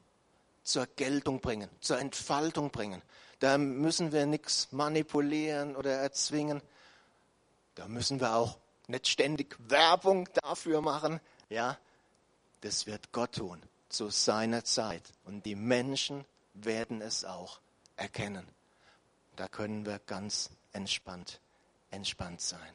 zur 0.62 0.86
Geltung 0.86 1.40
bringen, 1.40 1.70
zur 1.80 1.98
Entfaltung 1.98 2.70
bringen. 2.70 3.00
Da 3.38 3.56
müssen 3.56 4.12
wir 4.12 4.26
nichts 4.26 4.68
manipulieren 4.72 5.74
oder 5.74 5.92
erzwingen. 5.92 6.60
Da 7.76 7.88
müssen 7.88 8.20
wir 8.20 8.34
auch 8.34 8.58
nicht 8.88 9.08
ständig 9.08 9.56
Werbung 9.68 10.28
dafür 10.42 10.82
machen. 10.82 11.20
Ja, 11.48 11.78
das 12.60 12.86
wird 12.86 13.12
Gott 13.12 13.36
tun 13.36 13.62
zu 13.88 14.10
seiner 14.10 14.64
Zeit. 14.64 15.02
Und 15.24 15.44
die 15.46 15.54
Menschen 15.54 16.24
werden 16.54 17.00
es 17.00 17.24
auch 17.24 17.60
erkennen. 17.96 18.46
Da 19.36 19.48
können 19.48 19.86
wir 19.86 20.00
ganz 20.06 20.50
entspannt, 20.72 21.40
entspannt 21.90 22.40
sein. 22.40 22.72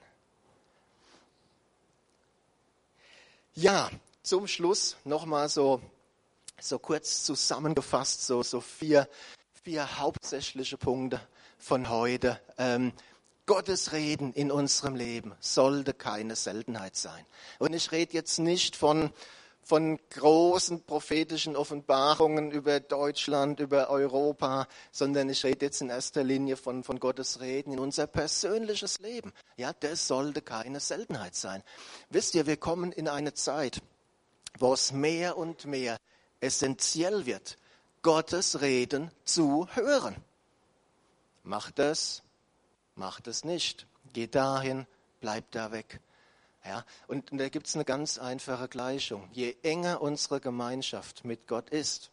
Ja, 3.56 3.90
zum 4.24 4.48
Schluss 4.48 4.96
nochmal 5.04 5.50
so, 5.50 5.82
so 6.60 6.80
kurz 6.80 7.24
zusammengefasst, 7.24 8.26
so, 8.26 8.42
so 8.42 8.62
vier, 8.62 9.08
vier 9.64 10.00
hauptsächliche 10.00 10.78
Punkte 10.78 11.22
von 11.60 11.90
heute. 11.90 12.40
Ähm, 12.58 12.94
Gottes 13.46 13.92
Reden 13.92 14.34
in 14.34 14.52
unserem 14.52 14.96
Leben 14.96 15.36
sollte 15.42 15.94
keine 15.94 16.36
Seltenheit 16.36 16.96
sein. 16.96 17.26
Und 17.60 17.74
ich 17.74 17.92
rede 17.92 18.14
jetzt 18.14 18.40
nicht 18.40 18.76
von, 18.76 19.12
von 19.64 20.00
großen 20.10 20.84
prophetischen 20.84 21.56
Offenbarungen 21.56 22.52
über 22.52 22.80
Deutschland, 22.80 23.60
über 23.60 23.90
Europa, 23.90 24.68
sondern 24.92 25.30
ich 25.30 25.44
rede 25.44 25.66
jetzt 25.66 25.82
in 25.82 25.90
erster 25.90 26.24
Linie 26.24 26.58
von, 26.58 26.84
von 26.84 27.00
Gottes 27.00 27.42
Reden 27.42 27.74
in 27.74 27.80
unser 27.80 28.08
persönliches 28.08 29.00
Leben. 29.00 29.32
Ja, 29.58 29.74
das 29.74 30.08
sollte 30.08 30.42
keine 30.42 30.80
Seltenheit 30.80 31.36
sein. 31.36 31.64
Wisst 32.10 32.36
ihr, 32.36 32.46
wir 32.46 32.58
kommen 32.58 32.92
in 32.92 33.08
eine 33.08 33.34
Zeit, 33.34 33.82
wo 34.60 34.74
es 34.74 34.92
mehr 34.92 35.38
und 35.38 35.66
mehr 35.66 35.98
essentiell 36.40 37.26
wird, 37.26 37.58
Gottes 38.02 38.62
Reden 38.62 39.12
zu 39.24 39.68
hören. 39.74 40.16
Macht 41.44 41.80
das 41.80 42.24
macht 42.96 43.28
es 43.28 43.44
nicht. 43.44 43.88
Geh 44.14 44.28
dahin, 44.28 44.86
bleib 45.22 45.50
da 45.52 45.72
weg. 45.72 46.00
Ja, 46.66 46.86
und, 47.08 47.30
da 47.32 47.50
gibt 47.50 47.68
es 47.68 47.76
eine 47.76 47.84
ganz 47.84 48.18
einfache 48.18 48.68
Gleichung. 48.70 49.28
Je 49.34 49.56
enger 49.64 50.02
unsere 50.02 50.40
Gemeinschaft 50.40 51.26
mit 51.26 51.48
Gott 51.48 51.70
ist, 51.70 52.10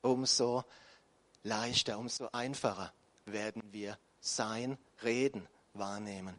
umso 0.00 0.64
leichter, 1.42 1.98
umso 1.98 2.28
einfacher 2.32 2.92
werden 3.26 3.62
wir 3.72 3.98
sein 4.20 4.78
Reden 5.02 5.48
wahrnehmen. 5.74 6.38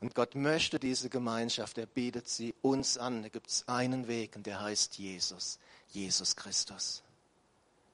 Und 0.00 0.14
Gott 0.14 0.34
möchte 0.34 0.78
diese 0.78 1.08
Gemeinschaft, 1.08 1.78
er 1.78 1.86
bietet 1.86 2.28
sie 2.28 2.54
uns 2.62 2.98
an. 2.98 3.22
Da 3.22 3.28
gibt 3.28 3.48
es 3.48 3.66
einen 3.66 4.06
Weg 4.06 4.36
und 4.36 4.46
der 4.46 4.60
heißt 4.60 4.98
Jesus, 4.98 5.58
Jesus 5.88 6.36
Christus. 6.36 7.02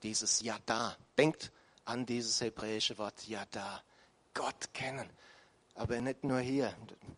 Dieses 0.03 0.41
Ja 0.41 0.59
da. 0.67 0.97
Denkt 1.17 1.53
an 1.85 2.07
dieses 2.07 2.41
hebräische 2.41 2.99
Wort 2.99 3.27
Ja 3.29 3.45
da. 3.51 3.83
Gott 4.35 4.75
kennen. 4.75 5.09
Aber 5.75 6.01
nicht 6.01 6.25
nur 6.25 6.41
hier, 6.41 6.75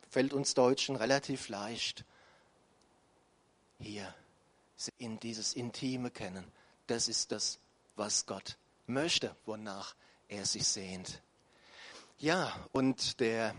fällt 0.08 0.32
uns 0.32 0.54
Deutschen 0.54 0.96
relativ 0.96 1.48
leicht. 1.48 2.04
Hier, 3.78 4.14
in 4.98 5.18
dieses 5.20 5.54
Intime 5.54 6.10
kennen, 6.10 6.44
das 6.86 7.08
ist 7.08 7.32
das, 7.32 7.58
was 7.96 8.26
Gott 8.26 8.56
möchte, 8.86 9.34
wonach 9.46 9.94
er 10.28 10.44
sich 10.46 10.66
sehnt. 10.66 11.22
Ja, 12.18 12.52
und 12.72 13.20
der, 13.20 13.54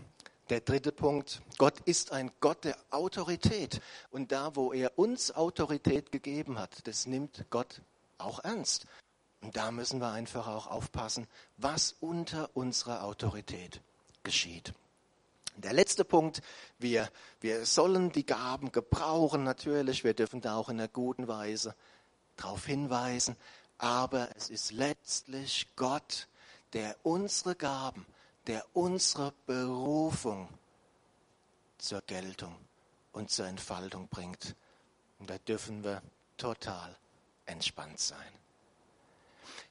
der 0.48 0.60
dritte 0.60 0.92
Punkt, 0.92 1.42
Gott 1.58 1.80
ist 1.80 2.12
ein 2.12 2.30
Gott 2.40 2.64
der 2.64 2.76
Autorität. 2.90 3.80
Und 4.10 4.32
da, 4.32 4.56
wo 4.56 4.72
er 4.72 4.98
uns 4.98 5.32
Autorität 5.32 6.12
gegeben 6.12 6.58
hat, 6.58 6.86
das 6.86 7.06
nimmt 7.06 7.44
Gott 7.50 7.82
auch 8.18 8.42
ernst. 8.42 8.86
Und 9.42 9.56
da 9.56 9.70
müssen 9.70 10.00
wir 10.00 10.12
einfach 10.12 10.46
auch 10.46 10.66
aufpassen, 10.66 11.26
was 11.58 11.94
unter 12.00 12.48
unserer 12.54 13.04
Autorität 13.04 13.82
geschieht. 14.22 14.72
Der 15.56 15.72
letzte 15.72 16.04
Punkt, 16.04 16.42
wir, 16.78 17.08
wir 17.40 17.64
sollen 17.64 18.10
die 18.12 18.26
Gaben 18.26 18.72
gebrauchen, 18.72 19.44
natürlich, 19.44 20.04
wir 20.04 20.14
dürfen 20.14 20.40
da 20.40 20.56
auch 20.56 20.68
in 20.68 20.78
einer 20.78 20.88
guten 20.88 21.28
Weise 21.28 21.74
darauf 22.36 22.66
hinweisen, 22.66 23.36
aber 23.78 24.28
es 24.36 24.50
ist 24.50 24.72
letztlich 24.72 25.68
Gott, 25.76 26.28
der 26.72 26.96
unsere 27.02 27.54
Gaben, 27.54 28.04
der 28.46 28.64
unsere 28.72 29.32
Berufung 29.46 30.48
zur 31.78 32.00
Geltung 32.02 32.56
und 33.12 33.30
zur 33.30 33.46
Entfaltung 33.46 34.08
bringt. 34.08 34.56
Und 35.18 35.30
da 35.30 35.38
dürfen 35.38 35.84
wir 35.84 36.02
total 36.36 36.96
entspannt 37.46 38.00
sein 38.00 38.34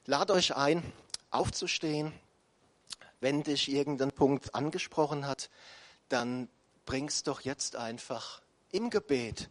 lade 0.06 0.32
euch 0.32 0.54
ein, 0.56 0.82
aufzustehen. 1.30 2.12
Wenn 3.20 3.42
dich 3.42 3.70
irgendein 3.70 4.12
Punkt 4.12 4.54
angesprochen 4.54 5.26
hat, 5.26 5.48
dann 6.08 6.48
bring's 6.86 7.22
doch 7.22 7.40
jetzt 7.40 7.76
einfach 7.76 8.42
im 8.70 8.90
Gebet, 8.90 9.50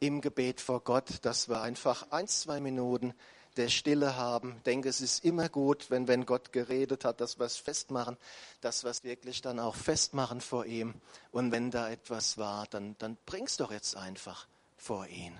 im 0.00 0.20
Gebet 0.20 0.60
vor 0.60 0.80
Gott, 0.80 1.18
dass 1.22 1.48
wir 1.48 1.60
einfach 1.60 2.10
ein, 2.10 2.26
zwei 2.26 2.60
Minuten 2.60 3.14
der 3.56 3.68
Stille 3.68 4.16
haben. 4.16 4.54
Ich 4.58 4.62
denke, 4.62 4.88
es 4.88 5.00
ist 5.00 5.24
immer 5.24 5.48
gut, 5.48 5.90
wenn, 5.90 6.08
wenn 6.08 6.26
Gott 6.26 6.52
geredet 6.52 7.04
hat, 7.04 7.20
dass 7.20 7.38
wir 7.38 7.46
es 7.46 7.56
festmachen, 7.56 8.16
dass 8.60 8.82
wir 8.84 8.90
es 8.90 9.04
wirklich 9.04 9.42
dann 9.42 9.58
auch 9.58 9.74
festmachen 9.74 10.40
vor 10.40 10.64
ihm. 10.64 10.94
Und 11.30 11.52
wenn 11.52 11.70
da 11.70 11.90
etwas 11.90 12.38
war, 12.38 12.66
dann, 12.70 12.96
dann 12.98 13.16
bring's 13.26 13.58
doch 13.58 13.70
jetzt 13.70 13.96
einfach 13.96 14.46
vor 14.76 15.06
ihn. 15.06 15.38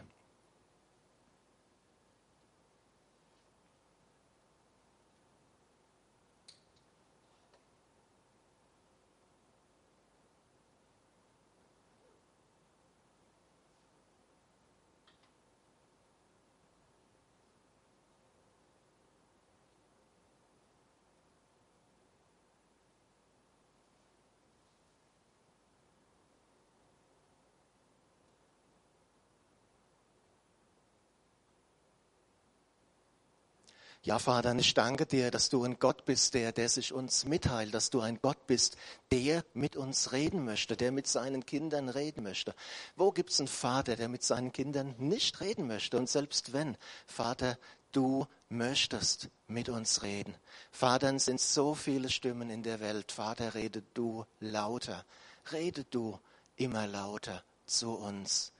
Ja, 34.05 34.19
Vater, 34.19 34.53
ich 34.57 34.75
danke 34.75 35.07
dir, 35.07 35.31
dass 35.31 35.49
du 35.49 35.63
ein 35.63 35.79
Gott 35.79 36.05
bist, 36.05 36.35
der, 36.35 36.51
der 36.51 36.69
sich 36.69 36.93
uns 36.93 37.25
mitteilt, 37.25 37.73
dass 37.73 37.89
du 37.89 38.01
ein 38.01 38.19
Gott 38.21 38.49
bist, 38.49 38.77
der 39.13 39.45
mit 39.55 39.77
uns 39.77 40.11
reden 40.11 40.45
möchte, 40.45 40.77
der 40.77 40.91
mit 40.91 41.07
seinen 41.07 41.47
Kindern 41.47 41.89
reden 41.89 42.25
möchte. 42.25 42.53
Wo 42.97 43.13
gibt 43.13 43.31
es 43.31 43.39
einen 43.39 43.47
Vater, 43.47 43.95
der 43.95 44.09
mit 44.09 44.25
seinen 44.25 44.51
Kindern 44.51 44.97
nicht 44.99 45.41
reden 45.41 45.69
möchte? 45.69 45.99
Und 45.99 46.09
selbst 46.09 46.53
wenn, 46.53 46.77
Vater, 47.07 47.57
du 47.93 48.27
möchtest 48.49 49.29
mit 49.47 49.69
uns 49.69 50.03
reden. 50.03 50.35
Vater, 50.73 51.15
es 51.15 51.27
sind 51.27 51.41
so 51.41 51.77
viele 51.77 52.11
Stimmen 52.11 52.51
in 52.51 52.65
der 52.65 52.81
Welt. 52.81 53.13
Vater, 53.13 53.55
rede 53.55 53.85
du 53.95 54.27
lauter. 54.41 55.05
Rede 55.53 55.85
du 55.85 56.19
immer 56.57 56.89
lauter 56.89 57.45
zu 57.67 57.93
uns. 57.93 58.53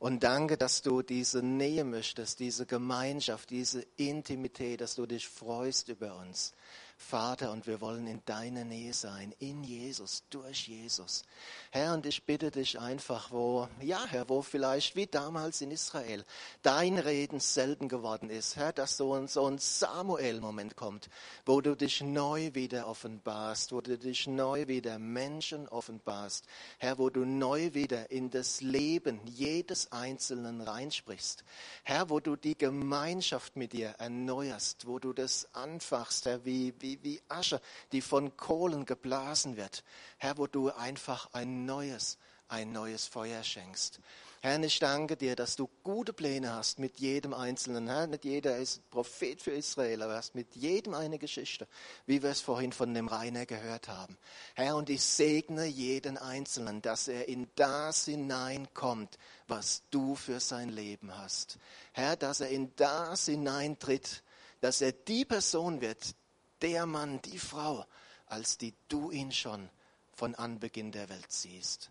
Und 0.00 0.22
danke, 0.22 0.56
dass 0.56 0.80
du 0.80 1.02
diese 1.02 1.42
Nähe 1.42 1.84
möchtest, 1.84 2.40
diese 2.40 2.64
Gemeinschaft, 2.64 3.50
diese 3.50 3.86
Intimität, 3.98 4.80
dass 4.80 4.94
du 4.94 5.04
dich 5.04 5.28
freust 5.28 5.90
über 5.90 6.16
uns. 6.16 6.54
Vater, 7.00 7.50
und 7.50 7.66
wir 7.66 7.80
wollen 7.80 8.06
in 8.06 8.22
deiner 8.26 8.64
Nähe 8.64 8.92
sein, 8.92 9.34
in 9.38 9.64
Jesus, 9.64 10.22
durch 10.30 10.68
Jesus. 10.68 11.24
Herr, 11.70 11.94
und 11.94 12.04
ich 12.04 12.24
bitte 12.24 12.50
dich 12.50 12.78
einfach, 12.78 13.32
wo, 13.32 13.68
ja, 13.80 14.04
Herr, 14.06 14.28
wo 14.28 14.42
vielleicht 14.42 14.94
wie 14.96 15.06
damals 15.06 15.60
in 15.60 15.70
Israel 15.70 16.24
dein 16.62 16.98
Reden 16.98 17.40
selten 17.40 17.88
geworden 17.88 18.28
ist, 18.28 18.56
Herr, 18.56 18.72
dass 18.72 18.96
so 18.98 19.14
ein, 19.14 19.28
so 19.28 19.46
ein 19.46 19.58
Samuel-Moment 19.58 20.76
kommt, 20.76 21.08
wo 21.46 21.60
du 21.60 21.74
dich 21.74 22.02
neu 22.02 22.50
wieder 22.54 22.86
offenbarst, 22.86 23.72
wo 23.72 23.80
du 23.80 23.98
dich 23.98 24.26
neu 24.26 24.68
wieder 24.68 24.98
Menschen 24.98 25.68
offenbarst, 25.68 26.44
Herr, 26.78 26.98
wo 26.98 27.08
du 27.08 27.24
neu 27.24 27.72
wieder 27.72 28.10
in 28.10 28.30
das 28.30 28.60
Leben 28.60 29.20
jedes 29.24 29.90
Einzelnen 29.90 30.60
reinsprichst, 30.60 31.44
Herr, 31.82 32.10
wo 32.10 32.20
du 32.20 32.36
die 32.36 32.58
Gemeinschaft 32.58 33.56
mit 33.56 33.72
dir 33.72 33.94
erneuerst, 33.98 34.86
wo 34.86 34.98
du 34.98 35.12
das 35.12 35.48
anfachst, 35.54 36.26
Herr, 36.26 36.44
wie, 36.44 36.74
wie 36.78 36.89
wie, 36.90 37.02
wie 37.02 37.22
Asche, 37.28 37.60
die 37.92 38.00
von 38.00 38.36
Kohlen 38.36 38.84
geblasen 38.84 39.56
wird. 39.56 39.84
Herr, 40.18 40.38
wo 40.38 40.46
du 40.46 40.70
einfach 40.70 41.28
ein 41.32 41.64
neues, 41.64 42.18
ein 42.48 42.72
neues 42.72 43.06
Feuer 43.06 43.42
schenkst. 43.42 44.00
Herr, 44.42 44.58
ich 44.62 44.78
danke 44.78 45.18
dir, 45.18 45.36
dass 45.36 45.54
du 45.54 45.68
gute 45.82 46.14
Pläne 46.14 46.54
hast 46.54 46.78
mit 46.78 46.98
jedem 46.98 47.34
Einzelnen. 47.34 47.88
Herr, 47.88 48.06
nicht 48.06 48.24
jeder 48.24 48.56
ist 48.56 48.88
Prophet 48.90 49.42
für 49.42 49.50
Israel, 49.50 50.02
aber 50.02 50.16
hast 50.16 50.34
mit 50.34 50.56
jedem 50.56 50.94
eine 50.94 51.18
Geschichte, 51.18 51.68
wie 52.06 52.22
wir 52.22 52.30
es 52.30 52.40
vorhin 52.40 52.72
von 52.72 52.94
dem 52.94 53.06
Rainer 53.06 53.44
gehört 53.44 53.88
haben. 53.88 54.16
Herr, 54.54 54.76
und 54.76 54.88
ich 54.88 55.02
segne 55.02 55.66
jeden 55.66 56.16
Einzelnen, 56.16 56.80
dass 56.80 57.06
er 57.06 57.28
in 57.28 57.48
das 57.54 58.06
hineinkommt, 58.06 59.18
was 59.46 59.82
du 59.90 60.14
für 60.14 60.40
sein 60.40 60.70
Leben 60.70 61.14
hast. 61.14 61.58
Herr, 61.92 62.16
dass 62.16 62.40
er 62.40 62.48
in 62.48 62.74
das 62.76 63.26
hineintritt, 63.26 64.22
dass 64.62 64.80
er 64.80 64.92
die 64.92 65.26
Person 65.26 65.82
wird, 65.82 66.14
der 66.62 66.86
Mann, 66.86 67.20
die 67.22 67.38
Frau, 67.38 67.86
als 68.26 68.58
die 68.58 68.74
du 68.88 69.10
ihn 69.10 69.32
schon 69.32 69.70
von 70.14 70.34
Anbeginn 70.34 70.92
der 70.92 71.08
Welt 71.08 71.32
siehst. 71.32 71.90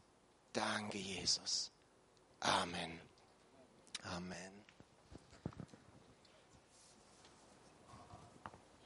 Danke, 0.53 0.97
Jesus. 0.97 1.71
Amen. 2.39 2.99
Amen. 4.03 4.58